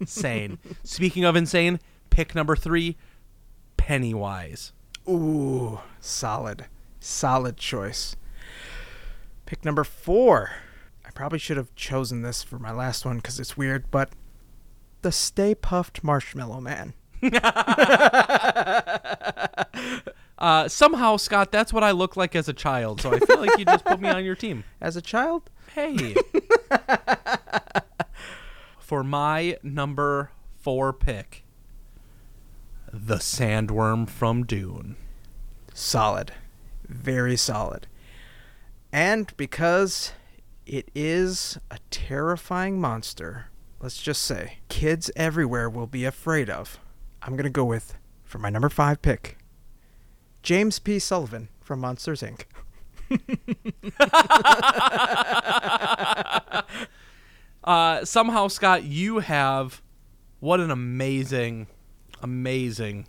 insane. 0.00 0.58
Speaking 0.82 1.24
of 1.24 1.36
insane, 1.36 1.80
pick 2.10 2.34
number 2.34 2.56
three, 2.56 2.96
Pennywise. 3.76 4.72
Ooh, 5.08 5.80
solid. 6.00 6.66
Solid 6.98 7.56
choice. 7.58 8.16
Pick 9.46 9.64
number 9.64 9.84
four. 9.84 10.50
Probably 11.14 11.38
should 11.38 11.56
have 11.56 11.74
chosen 11.74 12.22
this 12.22 12.42
for 12.42 12.58
my 12.58 12.72
last 12.72 13.04
one 13.06 13.16
because 13.16 13.40
it's 13.40 13.56
weird, 13.56 13.90
but 13.90 14.10
the 15.02 15.12
Stay 15.12 15.54
Puft 15.54 16.02
Marshmallow 16.02 16.60
Man. 16.60 16.94
Uh, 20.36 20.68
somehow, 20.68 21.16
Scott, 21.16 21.52
that's 21.52 21.72
what 21.72 21.84
I 21.84 21.92
look 21.92 22.16
like 22.16 22.34
as 22.34 22.48
a 22.48 22.52
child, 22.52 23.00
so 23.00 23.14
I 23.14 23.20
feel 23.20 23.38
like 23.40 23.56
you 23.56 23.64
just 23.64 23.84
put 23.84 24.00
me 24.00 24.08
on 24.08 24.24
your 24.24 24.34
team. 24.34 24.64
As 24.80 24.96
a 24.96 25.00
child, 25.00 25.48
Hey. 25.74 26.14
For 28.78 29.02
my 29.02 29.56
number 29.62 30.30
four 30.60 30.92
pick, 30.92 31.44
the 32.92 33.16
sandworm 33.16 34.08
from 34.08 34.44
Dune. 34.44 34.96
solid. 35.72 36.32
Very 36.86 37.36
solid. 37.36 37.86
And 38.92 39.34
because 39.38 40.12
it 40.66 40.90
is 40.94 41.58
a 41.70 41.78
terrifying 41.90 42.80
monster, 42.80 43.46
let's 43.80 44.02
just 44.02 44.22
say, 44.22 44.58
kids 44.68 45.10
everywhere 45.16 45.68
will 45.68 45.86
be 45.86 46.04
afraid 46.04 46.50
of, 46.50 46.78
I'm 47.22 47.32
going 47.32 47.44
to 47.44 47.50
go 47.50 47.64
with, 47.64 47.96
for 48.24 48.38
my 48.38 48.50
number 48.50 48.68
five 48.68 49.02
pick, 49.02 49.38
James 50.42 50.78
P. 50.78 50.98
Sullivan 50.98 51.48
from 51.60 51.80
Monsters, 51.80 52.22
Inc. 52.22 52.44
Uh, 57.64 58.04
somehow, 58.04 58.46
Scott, 58.46 58.84
you 58.84 59.20
have 59.20 59.80
what 60.40 60.60
an 60.60 60.70
amazing, 60.70 61.66
amazing 62.20 63.08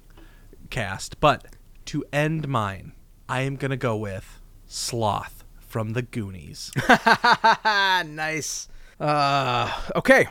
cast. 0.69 1.19
But 1.19 1.45
to 1.87 2.05
end 2.13 2.47
mine, 2.47 2.93
I 3.27 3.41
am 3.41 3.57
going 3.57 3.71
to 3.71 3.77
go 3.77 3.97
with 3.97 4.39
Sloth 4.65 5.43
from 5.75 5.91
the 5.91 6.03
Goonies. 6.03 6.71
nice. 7.65 8.69
Uh, 8.97 9.69
okay. 9.93 10.27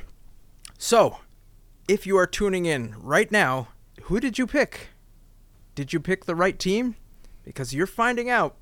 So, 0.78 1.18
if 1.87 2.07
you 2.07 2.16
are 2.16 2.26
tuning 2.26 2.64
in 2.64 2.94
right 2.98 3.30
now, 3.30 3.68
who 4.04 4.20
did 4.20 4.38
you 4.38 4.46
pick? 4.46 4.88
Did 5.74 5.92
you 5.92 6.00
pick 6.00 6.24
the 6.24 6.35
right 6.35 6.59
team? 6.59 6.96
Because 7.44 7.74
you're 7.74 7.87
finding 7.87 8.30
out 8.30 8.57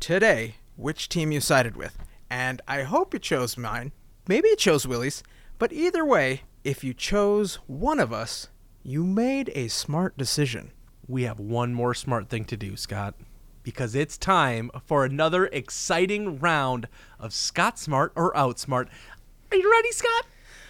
today 0.00 0.56
which 0.76 1.08
team 1.08 1.32
you 1.32 1.40
sided 1.40 1.78
with. 1.78 1.96
And 2.28 2.60
I 2.68 2.82
hope 2.82 3.14
you 3.14 3.18
chose 3.18 3.56
mine. 3.56 3.92
Maybe 4.28 4.50
you 4.50 4.56
chose 4.56 4.86
Willy's. 4.86 5.22
But 5.58 5.72
either 5.72 6.04
way, 6.04 6.42
if 6.62 6.84
you 6.84 6.92
chose 6.92 7.54
one 7.66 7.98
of 7.98 8.12
us, 8.12 8.48
you 8.82 9.02
made 9.02 9.50
a 9.54 9.68
smart 9.68 10.18
decision. 10.18 10.72
we 11.08 11.22
have 11.22 11.40
one 11.40 11.72
more 11.72 11.94
smart 11.94 12.28
thing 12.28 12.44
to 12.44 12.56
do, 12.58 12.76
Scott, 12.76 13.14
because 13.62 13.94
it's 13.94 14.16
time 14.16 14.70
for 14.84 15.04
another 15.04 15.46
exciting 15.46 16.38
round 16.38 16.88
of 17.18 17.32
Scott 17.32 17.78
Smart 17.78 18.12
or 18.16 18.32
Outsmart. 18.34 18.88
Are 19.50 19.56
you 19.56 19.70
ready, 19.70 19.92
Scott? 19.92 20.26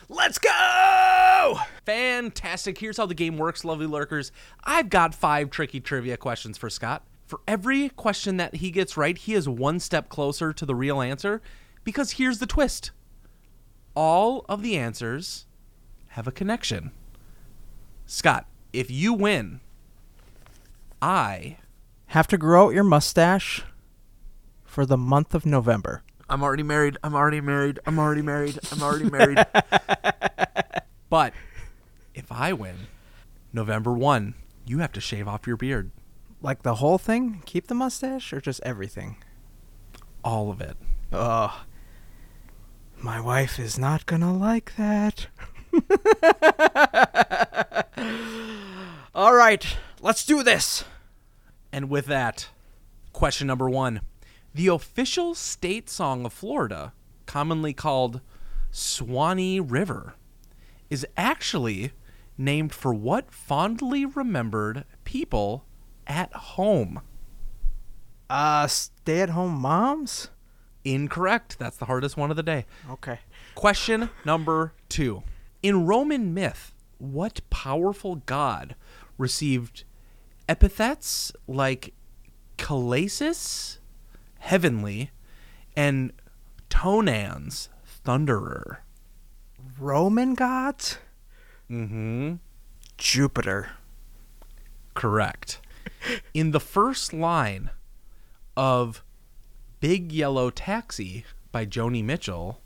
Let's 0.09 0.39
go! 0.39 1.59
Fantastic. 1.87 2.79
Here's 2.79 2.97
how 2.97 3.07
the 3.07 3.15
game 3.15 3.39
works, 3.39 3.65
lovely 3.65 3.87
lurkers. 3.87 4.33
I've 4.65 4.91
got 4.91 5.15
five 5.15 5.51
tricky 5.51 5.79
trivia 5.79 6.17
questions 6.17 6.59
for 6.59 6.69
Scott. 6.69 7.05
For 7.27 7.41
every 7.47 7.91
question 7.91 8.37
that 8.39 8.57
he 8.57 8.73
gets 8.73 8.97
right, 8.97 9.17
he 9.17 9.35
is 9.35 9.49
one 9.49 9.79
step 9.79 10.09
closer 10.09 10.53
to 10.53 10.67
the 10.67 10.75
real 10.75 11.01
answer 11.01 11.41
because 11.85 12.13
here's 12.13 12.41
the 12.41 12.47
twist 12.47 12.91
all 13.95 14.45
of 14.49 14.63
the 14.63 14.77
answers 14.77 15.47
have 16.09 16.27
a 16.27 16.33
connection. 16.33 16.91
Scott, 18.07 18.47
if 18.73 18.91
you 18.91 19.13
win, 19.13 19.61
I 21.01 21.59
Have 22.11 22.27
to 22.27 22.37
grow 22.37 22.67
out 22.67 22.75
your 22.75 22.83
mustache 22.83 23.63
for 24.65 24.85
the 24.85 24.97
month 24.97 25.33
of 25.33 25.47
November. 25.47 26.03
I'm 26.29 26.43
already 26.43 26.65
married. 26.65 26.97
I'm 27.05 27.15
already 27.15 27.41
married. 27.41 27.79
I'm 27.87 28.01
already 28.01 28.21
married. 28.21 28.59
I'm 28.73 28.83
already 28.83 29.09
married. 29.09 29.39
but 31.09 31.33
if 32.13 32.33
I 32.33 32.53
win, 32.53 32.75
November 33.53 33.93
1, 33.93 34.35
you 34.67 34.81
have 34.81 34.91
to 34.91 35.01
shave 35.01 35.29
off 35.29 35.47
your 35.47 35.57
beard. 35.57 35.93
Like 36.43 36.65
the 36.65 36.75
whole 36.75 36.99
thing? 36.99 37.45
Keep 37.47 37.69
the 37.69 37.77
mustache 37.77 38.33
or 38.33 38.41
just 38.41 38.61
everything? 38.65 39.15
All 40.25 40.51
of 40.51 40.61
it. 40.61 40.77
Ugh. 41.13 41.53
My 43.01 43.21
wife 43.21 43.61
is 43.61 43.79
not 43.79 44.07
gonna 44.07 44.37
like 44.37 44.73
that. 44.77 45.29
All 49.15 49.33
right, 49.33 49.65
let's 50.01 50.27
do 50.27 50.43
this. 50.43 50.83
And 51.73 51.89
with 51.89 52.07
that, 52.07 52.49
question 53.13 53.47
number 53.47 53.69
1. 53.69 54.01
The 54.55 54.69
official 54.69 55.35
state 55.35 55.89
song 55.89 56.25
of 56.25 56.33
Florida, 56.33 56.93
commonly 57.27 57.73
called 57.73 58.21
Swanee 58.71 59.61
River, 59.61 60.15
is 60.89 61.07
actually 61.17 61.93
named 62.37 62.73
for 62.73 62.93
what 62.93 63.31
fondly 63.31 64.05
remembered 64.05 64.85
people 65.05 65.65
at 66.07 66.33
home? 66.33 67.01
Uh, 68.29 68.67
stay 68.67 69.21
at 69.21 69.31
home 69.31 69.53
moms? 69.53 70.31
Incorrect. 70.85 71.59
That's 71.59 71.77
the 71.77 71.85
hardest 71.85 72.17
one 72.17 72.31
of 72.31 72.37
the 72.37 72.43
day. 72.43 72.65
Okay. 72.91 73.21
Question 73.55 74.11
number 74.25 74.73
two. 74.89 75.23
In 75.63 75.87
Roman 75.87 76.33
myth, 76.33 76.75
what 76.99 77.41
powerful 77.51 78.17
god 78.17 78.75
received 79.19 79.85
epithets 80.51 81.33
like 81.47 81.95
Caelestis, 82.59 83.79
heavenly, 84.41 85.13
and 85.77 86.13
Tonans, 86.69 87.69
thunderer? 88.05 88.79
Roman 89.79 90.35
gods? 90.35 90.99
Mm-hmm. 91.71 92.35
Jupiter. 92.99 93.71
Correct. 94.95 95.61
In 96.35 96.51
the 96.51 96.59
first 96.59 97.13
line 97.13 97.71
of 98.57 99.05
Big 99.79 100.11
Yellow 100.11 100.51
Taxi 100.51 101.25
by 101.53 101.65
Joni 101.65 102.03
Mitchell, 102.03 102.61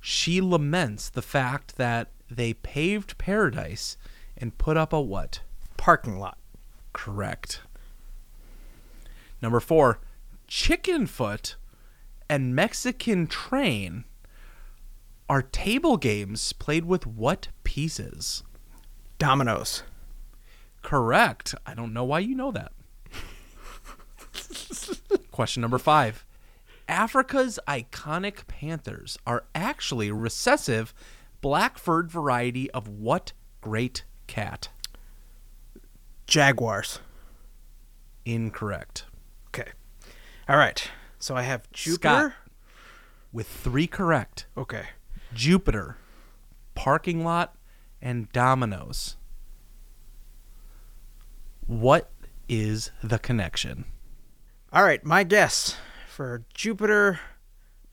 she 0.00 0.40
laments 0.40 1.08
the 1.08 1.22
fact 1.22 1.76
that 1.76 2.12
they 2.30 2.54
paved 2.54 3.18
paradise 3.18 3.96
and 4.36 4.56
put 4.58 4.76
up 4.76 4.92
a 4.92 5.00
what? 5.00 5.40
Parking 5.76 6.20
lot. 6.20 6.38
Correct. 6.96 7.60
Number 9.42 9.60
four, 9.60 10.00
Chicken 10.48 11.06
Foot 11.06 11.56
and 12.28 12.54
Mexican 12.54 13.26
Train 13.26 14.04
are 15.28 15.42
table 15.42 15.98
games 15.98 16.54
played 16.54 16.86
with 16.86 17.06
what 17.06 17.48
pieces? 17.64 18.42
Dominoes. 19.18 19.82
Correct. 20.82 21.54
I 21.66 21.74
don't 21.74 21.92
know 21.92 22.04
why 22.04 22.20
you 22.20 22.34
know 22.34 22.50
that. 22.52 22.72
Question 25.30 25.60
number 25.60 25.78
five. 25.78 26.24
Africa's 26.88 27.58
iconic 27.68 28.46
panthers 28.46 29.18
are 29.26 29.44
actually 29.54 30.10
recessive 30.10 30.94
black 31.42 31.76
furred 31.76 32.10
variety 32.10 32.70
of 32.70 32.88
what 32.88 33.32
great 33.60 34.04
cat? 34.26 34.70
Jaguars. 36.26 37.00
Incorrect. 38.24 39.04
Okay. 39.48 39.70
All 40.48 40.56
right. 40.56 40.90
So 41.18 41.36
I 41.36 41.42
have 41.42 41.70
Jupiter. 41.72 41.98
Scott. 41.98 42.32
With 43.32 43.46
three 43.46 43.86
correct. 43.86 44.46
Okay. 44.56 44.84
Jupiter, 45.34 45.98
parking 46.74 47.22
lot, 47.24 47.54
and 48.00 48.30
dominoes. 48.32 49.16
What 51.66 52.10
is 52.48 52.90
the 53.02 53.18
connection? 53.18 53.84
All 54.72 54.84
right. 54.84 55.04
My 55.04 55.22
guess 55.22 55.76
for 56.08 56.44
Jupiter, 56.54 57.20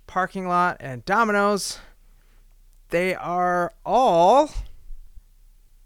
parking 0.07 0.47
lot, 0.47 0.77
and 0.79 1.03
dominoes. 1.05 1.79
They 2.89 3.15
are 3.15 3.73
all 3.85 4.51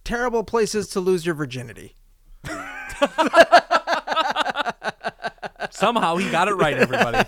terrible 0.04 0.44
places 0.44 0.88
to 0.90 1.00
lose 1.00 1.26
your 1.26 1.36
virginity. 1.36 1.97
Somehow 5.72 6.18
he 6.18 6.30
got 6.32 6.48
it 6.48 6.56
right, 6.56 6.78
everybody. 6.78 7.28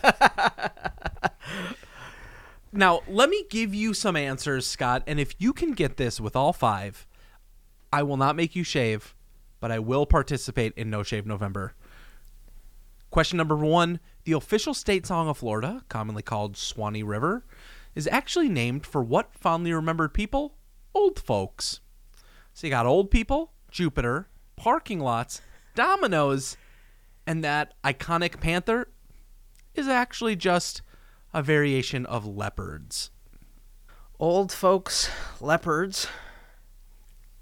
now, 2.73 3.01
let 3.08 3.29
me 3.29 3.43
give 3.49 3.73
you 3.75 3.93
some 3.93 4.15
answers, 4.15 4.65
Scott, 4.65 5.03
and 5.05 5.19
if 5.19 5.36
you 5.38 5.53
can 5.53 5.73
get 5.73 5.97
this 5.97 6.19
with 6.19 6.36
all 6.36 6.53
five, 6.53 7.05
I 7.91 8.03
will 8.03 8.17
not 8.17 8.36
make 8.36 8.55
you 8.55 8.63
shave, 8.63 9.15
but 9.60 9.71
I 9.71 9.79
will 9.79 10.05
participate 10.05 10.73
in 10.75 10.89
No 10.89 11.03
Shave 11.03 11.25
November. 11.25 11.73
Question 13.12 13.38
number 13.38 13.55
one 13.55 13.99
The 14.23 14.34
official 14.34 14.73
state 14.73 15.05
song 15.05 15.27
of 15.27 15.38
Florida, 15.38 15.84
commonly 15.89 16.21
called 16.21 16.58
Swanee 16.58 17.03
River, 17.03 17.43
is 17.95 18.08
actually 18.12 18.49
named 18.49 18.86
for 18.86 19.03
what 19.03 19.34
fondly 19.34 19.73
remembered 19.73 20.13
people? 20.13 20.55
Old 20.93 21.19
folks. 21.19 21.82
So 22.53 22.67
you 22.67 22.71
got 22.71 22.86
old 22.86 23.10
people, 23.10 23.51
Jupiter, 23.71 24.27
parking 24.55 24.99
lots, 24.99 25.41
dominoes, 25.75 26.58
and 27.25 27.43
that 27.43 27.73
iconic 27.84 28.39
panther 28.39 28.89
is 29.75 29.88
actually 29.88 30.36
just 30.36 30.82
a 31.34 31.43
variation 31.43 32.05
of 32.05 32.25
leopards. 32.25 33.12
Old 34.19 34.51
folks, 34.51 35.10
leopards, 35.39 36.08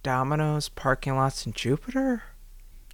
dominoes, 0.04 0.70
parking 0.70 1.16
lots, 1.16 1.46
and 1.46 1.56
Jupiter. 1.56 2.24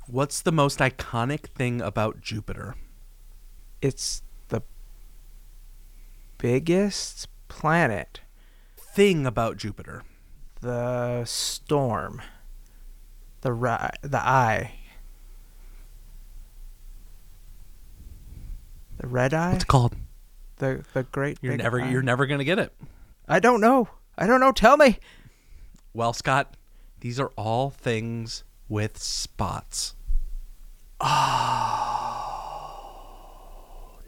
What's 0.08 0.42
the 0.42 0.52
most 0.52 0.80
iconic 0.80 1.48
thing 1.48 1.82
about 1.82 2.22
Jupiter? 2.22 2.76
It's 3.82 4.22
the 4.50 4.62
biggest 6.38 7.28
planet. 7.48 8.22
Thing 8.78 9.26
about 9.26 9.58
Jupiter. 9.58 10.04
The 10.62 11.26
storm. 11.26 12.22
The 13.42 13.54
ri- 13.54 13.98
the 14.02 14.20
eye. 14.20 14.76
The 18.98 19.08
red 19.08 19.34
eye. 19.34 19.52
What's 19.54 19.64
it 19.64 19.68
called? 19.68 19.96
The 20.58 20.84
the 20.94 21.04
great. 21.04 21.38
You're 21.42 21.58
never 21.58 21.82
eye? 21.82 21.90
you're 21.90 22.02
never 22.04 22.26
gonna 22.26 22.44
get 22.44 22.60
it. 22.60 22.74
I 23.28 23.40
don't 23.40 23.62
know. 23.62 23.90
I 24.18 24.28
don't 24.28 24.40
know. 24.40 24.52
Tell 24.52 24.78
me. 24.78 25.00
Well, 25.94 26.14
Scott, 26.14 26.56
these 27.00 27.20
are 27.20 27.32
all 27.36 27.70
things 27.70 28.44
with 28.70 28.98
spots. 28.98 29.96
Oh 31.02 32.20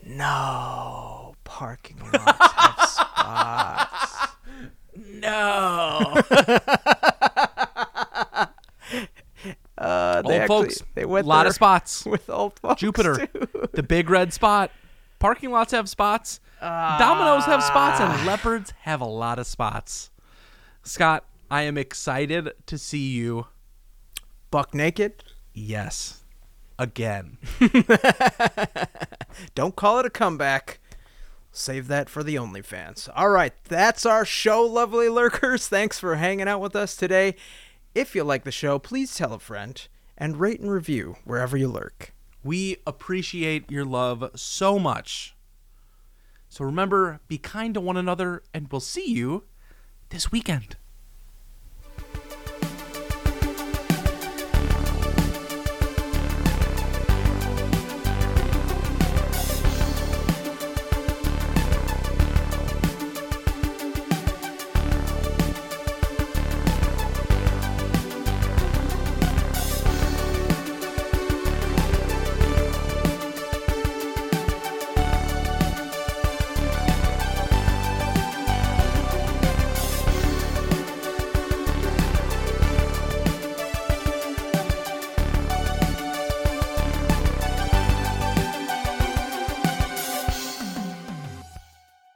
no. 0.05 1.35
Parking 1.43 1.99
lots 2.13 2.17
have 2.17 2.89
spots. 2.89 4.35
No. 4.95 6.15
uh, 9.85 10.21
Old 10.25 10.33
actually, 10.33 10.63
folks, 10.69 10.83
they 10.95 11.03
a 11.03 11.07
lot 11.07 11.47
of 11.47 11.53
spots. 11.53 12.05
with 12.05 12.29
old 12.29 12.59
folks. 12.59 12.81
Jupiter, 12.81 13.27
the 13.73 13.83
big 13.83 14.09
red 14.09 14.33
spot. 14.33 14.71
Parking 15.19 15.51
lots 15.51 15.71
have 15.71 15.89
spots. 15.89 16.39
Dominoes 16.61 17.45
have 17.45 17.63
spots, 17.63 17.99
and 17.99 18.25
leopards 18.25 18.73
have 18.81 19.01
a 19.01 19.05
lot 19.05 19.39
of 19.39 19.45
spots. 19.45 20.09
Scott, 20.83 21.25
I 21.49 21.63
am 21.63 21.77
excited 21.77 22.51
to 22.65 22.77
see 22.77 23.11
you. 23.11 23.47
Buck 24.51 24.73
naked. 24.73 25.23
Yes, 25.53 26.23
again. 26.79 27.37
Don't 29.55 29.75
call 29.75 29.99
it 29.99 30.05
a 30.05 30.09
comeback. 30.09 30.79
Save 31.51 31.87
that 31.87 32.09
for 32.09 32.23
the 32.23 32.35
OnlyFans. 32.35 33.07
All 33.15 33.29
right, 33.29 33.53
that's 33.65 34.05
our 34.05 34.25
show, 34.25 34.61
lovely 34.63 35.07
lurkers. 35.07 35.67
Thanks 35.67 35.99
for 35.99 36.15
hanging 36.15 36.47
out 36.47 36.59
with 36.59 36.75
us 36.75 36.95
today. 36.95 37.35
If 37.95 38.13
you 38.13 38.25
like 38.25 38.43
the 38.43 38.51
show, 38.51 38.77
please 38.77 39.15
tell 39.15 39.31
a 39.31 39.39
friend 39.39 39.87
and 40.17 40.37
rate 40.37 40.59
and 40.59 40.69
review 40.69 41.15
wherever 41.23 41.55
you 41.55 41.69
lurk. 41.69 42.13
We 42.43 42.75
appreciate 42.85 43.71
your 43.71 43.85
love 43.85 44.31
so 44.35 44.77
much. 44.77 45.33
So 46.49 46.65
remember, 46.65 47.21
be 47.29 47.37
kind 47.37 47.73
to 47.73 47.79
one 47.79 47.95
another, 47.95 48.43
and 48.53 48.67
we'll 48.69 48.81
see 48.81 49.09
you 49.09 49.45
this 50.09 50.29
weekend. 50.29 50.75